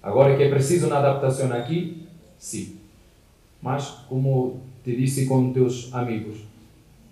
Agora 0.02 0.36
que 0.36 0.42
é 0.42 0.50
preciso 0.50 0.88
uma 0.88 0.98
adaptação 0.98 1.50
aqui, 1.52 2.06
sim. 2.38 2.76
Mas, 3.62 3.88
como 4.08 4.60
te 4.84 4.94
disse 4.94 5.24
com 5.26 5.52
teus 5.52 5.92
amigos, 5.94 6.40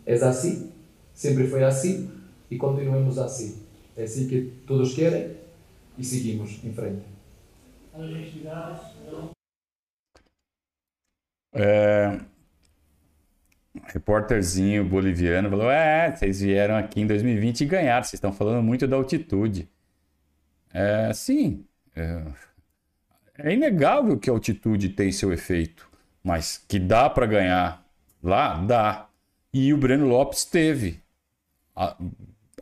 é 0.05 0.15
assim, 0.15 0.71
sempre 1.15 1.47
foi 1.47 1.65
assim 1.65 2.11
e 2.51 2.57
continuemos 2.57 3.17
assim. 3.17 3.63
É 3.97 4.03
assim 4.03 4.29
que 4.29 4.53
todos 4.67 4.95
querem 4.95 5.37
e 5.97 6.05
seguimos 6.05 6.63
em 6.63 6.73
frente. 6.73 7.03
É, 11.55 12.21
repórterzinho 13.93 14.85
boliviano 14.85 15.51
falou: 15.51 15.71
É, 15.71 16.15
vocês 16.15 16.41
vieram 16.41 16.77
aqui 16.77 17.01
em 17.01 17.07
2020 17.07 17.61
e 17.61 17.65
ganharam, 17.65 18.03
vocês 18.03 18.15
estão 18.15 18.33
falando 18.33 18.63
muito 18.63 18.87
da 18.87 18.97
altitude. 18.97 19.69
É, 20.73 21.13
sim, 21.13 21.65
é, 21.97 22.23
é 23.39 23.53
inegável 23.53 24.19
que 24.19 24.31
a 24.31 24.33
altitude 24.33 24.91
tem 24.91 25.11
seu 25.11 25.33
efeito, 25.33 25.89
mas 26.23 26.65
que 26.69 26.79
dá 26.79 27.11
para 27.11 27.27
ganhar 27.27 27.85
lá, 28.23 28.57
dá. 28.57 29.07
E 29.53 29.75
o 29.75 29.77
Breno 29.77 30.07
Lopes 30.07 30.45
teve 30.45 31.01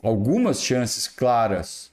algumas 0.03 0.63
chances 0.63 1.07
claras 1.07 1.93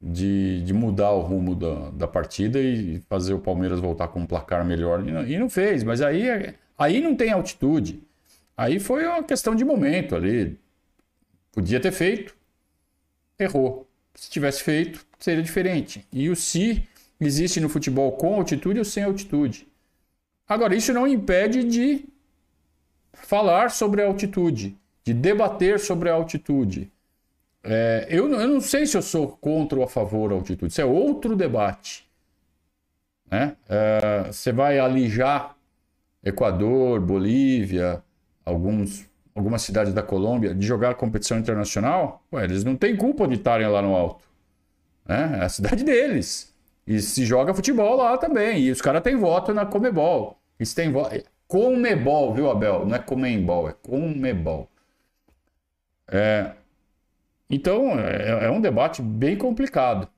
de, 0.00 0.62
de 0.62 0.72
mudar 0.72 1.10
o 1.10 1.20
rumo 1.20 1.56
da, 1.56 1.90
da 1.90 2.08
partida 2.08 2.60
e 2.60 3.00
fazer 3.08 3.34
o 3.34 3.38
Palmeiras 3.38 3.80
voltar 3.80 4.08
com 4.08 4.20
um 4.20 4.26
placar 4.26 4.64
melhor. 4.64 5.06
E 5.06 5.10
não, 5.10 5.26
e 5.26 5.38
não 5.38 5.50
fez, 5.50 5.82
mas 5.82 6.00
aí, 6.00 6.54
aí 6.78 7.00
não 7.00 7.16
tem 7.16 7.32
altitude. 7.32 8.00
Aí 8.62 8.78
foi 8.78 9.04
uma 9.04 9.24
questão 9.24 9.56
de 9.56 9.64
momento 9.64 10.14
ali. 10.14 10.56
Podia 11.50 11.80
ter 11.80 11.90
feito, 11.90 12.32
errou. 13.36 13.88
Se 14.14 14.30
tivesse 14.30 14.62
feito, 14.62 15.04
seria 15.18 15.42
diferente. 15.42 16.06
E 16.12 16.30
o 16.30 16.36
se 16.36 16.88
existe 17.20 17.60
no 17.60 17.68
futebol 17.68 18.12
com 18.12 18.36
altitude 18.36 18.78
ou 18.78 18.84
sem 18.84 19.02
altitude. 19.02 19.66
Agora, 20.46 20.76
isso 20.76 20.92
não 20.92 21.08
impede 21.08 21.64
de 21.64 22.04
falar 23.12 23.72
sobre 23.72 24.00
a 24.00 24.06
altitude, 24.06 24.78
de 25.02 25.12
debater 25.12 25.80
sobre 25.80 26.08
a 26.08 26.14
altitude. 26.14 26.88
É, 27.64 28.06
eu, 28.08 28.30
eu 28.30 28.46
não 28.46 28.60
sei 28.60 28.86
se 28.86 28.96
eu 28.96 29.02
sou 29.02 29.26
contra 29.26 29.76
ou 29.76 29.84
a 29.84 29.88
favor 29.88 30.28
da 30.28 30.36
altitude. 30.36 30.70
Isso 30.70 30.80
é 30.80 30.84
outro 30.84 31.34
debate. 31.34 32.08
Né? 33.28 33.56
É, 33.68 34.26
você 34.30 34.52
vai 34.52 34.78
alijar 34.78 35.56
Equador, 36.22 37.00
Bolívia, 37.00 38.00
alguns, 38.44 39.08
algumas 39.34 39.62
cidades 39.62 39.92
da 39.92 40.02
Colômbia 40.02 40.54
de 40.54 40.66
jogar 40.66 40.94
competição 40.94 41.38
internacional? 41.38 42.22
Ué, 42.32 42.44
eles 42.44 42.64
não 42.64 42.76
têm 42.76 42.96
culpa 42.96 43.26
de 43.26 43.34
estarem 43.34 43.66
lá 43.66 43.82
no 43.82 43.94
alto. 43.94 44.24
Né? 45.06 45.38
É 45.40 45.44
a 45.44 45.48
cidade 45.48 45.84
deles. 45.84 46.52
E 46.86 47.00
se 47.00 47.24
joga 47.24 47.54
futebol 47.54 47.96
lá 47.96 48.18
também. 48.18 48.60
E 48.62 48.70
os 48.70 48.80
caras 48.80 49.02
têm 49.02 49.16
voto 49.16 49.54
na 49.54 49.64
Comebol. 49.66 50.38
Eles 50.58 50.74
têm 50.74 50.90
voto. 50.90 51.22
Comebol, 51.46 52.34
viu, 52.34 52.50
Abel? 52.50 52.86
Não 52.86 52.96
é 52.96 52.98
Comembol, 52.98 53.68
é 53.68 53.74
Comebol. 53.82 54.68
É, 56.08 56.52
então, 57.48 57.98
é, 57.98 58.46
é 58.46 58.50
um 58.50 58.60
debate 58.60 59.02
bem 59.02 59.36
complicado. 59.36 60.08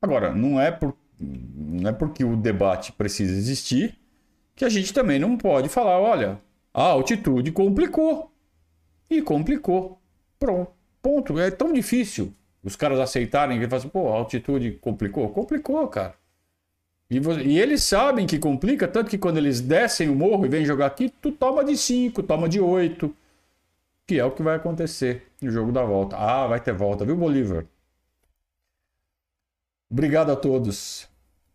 Agora, 0.00 0.34
não 0.34 0.60
é, 0.60 0.72
por, 0.72 0.96
não 1.18 1.88
é 1.88 1.92
porque 1.92 2.24
o 2.24 2.36
debate 2.36 2.92
precisa 2.92 3.32
existir 3.32 3.96
que 4.56 4.64
a 4.64 4.68
gente 4.68 4.92
também 4.92 5.18
não 5.18 5.36
pode 5.36 5.68
falar, 5.68 6.00
olha, 6.00 6.40
a 6.72 6.82
altitude 6.82 7.52
complicou. 7.52 8.32
E 9.10 9.20
complicou. 9.20 10.00
Pronto. 10.38 10.72
Ponto. 11.02 11.38
É 11.38 11.50
tão 11.50 11.72
difícil 11.72 12.34
os 12.62 12.76
caras 12.76 13.00
aceitarem 13.00 13.58
que 13.58 13.74
assim, 13.74 13.88
pô, 13.88 14.08
a 14.08 14.16
altitude 14.16 14.72
complicou. 14.80 15.28
Complicou, 15.30 15.86
cara. 15.88 16.14
E, 17.10 17.18
e, 17.18 17.58
eles 17.58 17.82
sabem 17.82 18.26
que 18.26 18.38
complica, 18.38 18.88
tanto 18.88 19.10
que 19.10 19.18
quando 19.18 19.36
eles 19.36 19.60
descem 19.60 20.08
o 20.08 20.14
morro 20.14 20.46
e 20.46 20.48
vêm 20.48 20.64
jogar 20.64 20.86
aqui, 20.86 21.10
tu 21.10 21.30
toma 21.30 21.62
de 21.62 21.76
5, 21.76 22.22
toma 22.22 22.48
de 22.48 22.58
8. 22.60 23.14
que 24.06 24.18
é 24.18 24.24
o 24.24 24.30
que 24.32 24.42
vai 24.42 24.56
acontecer 24.56 25.30
no 25.40 25.50
jogo 25.50 25.72
da 25.72 25.84
volta. 25.84 26.16
Ah, 26.16 26.46
vai 26.46 26.60
ter 26.60 26.72
volta, 26.72 27.04
viu, 27.04 27.16
Bolívar? 27.16 27.66
Obrigado 29.90 30.32
a 30.32 30.36
todos 30.36 31.06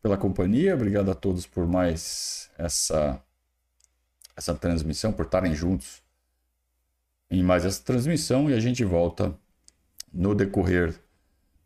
pela 0.01 0.17
companhia, 0.17 0.75
obrigado 0.75 1.10
a 1.10 1.15
todos 1.15 1.47
por 1.47 1.65
mais 1.65 2.51
essa 2.58 3.21
essa 4.38 4.54
transmissão, 4.54 5.12
por 5.12 5.26
estarem 5.26 5.56
juntos 5.56 6.04
em 7.30 7.43
mais 7.43 7.65
essa 7.65 7.84
transmissão 7.84 8.50
e 8.50 8.54
a 8.54 8.60
gente 8.60 8.86
volta 8.86 9.36
no 10.13 10.34
decorrer 10.34 10.95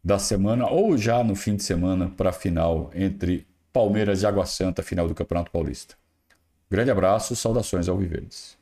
da 0.04 0.18
semana 0.18 0.68
ou 0.68 0.98
já 0.98 1.24
no 1.24 1.36
fim 1.36 1.56
de 1.56 1.64
semana 1.64 2.10
para 2.10 2.30
a 2.30 2.34
final 2.34 2.90
entre 2.96 3.46
Palmeiras 3.72 4.24
e 4.24 4.26
Água 4.26 4.46
Santa, 4.46 4.82
final 4.82 5.08
do 5.08 5.14
Campeonato 5.14 5.52
Paulista. 5.52 5.96
Grande 6.70 6.90
abraço, 6.90 7.36
saudações 7.36 7.88
ao 7.88 7.98
Viverdes. 7.98 8.58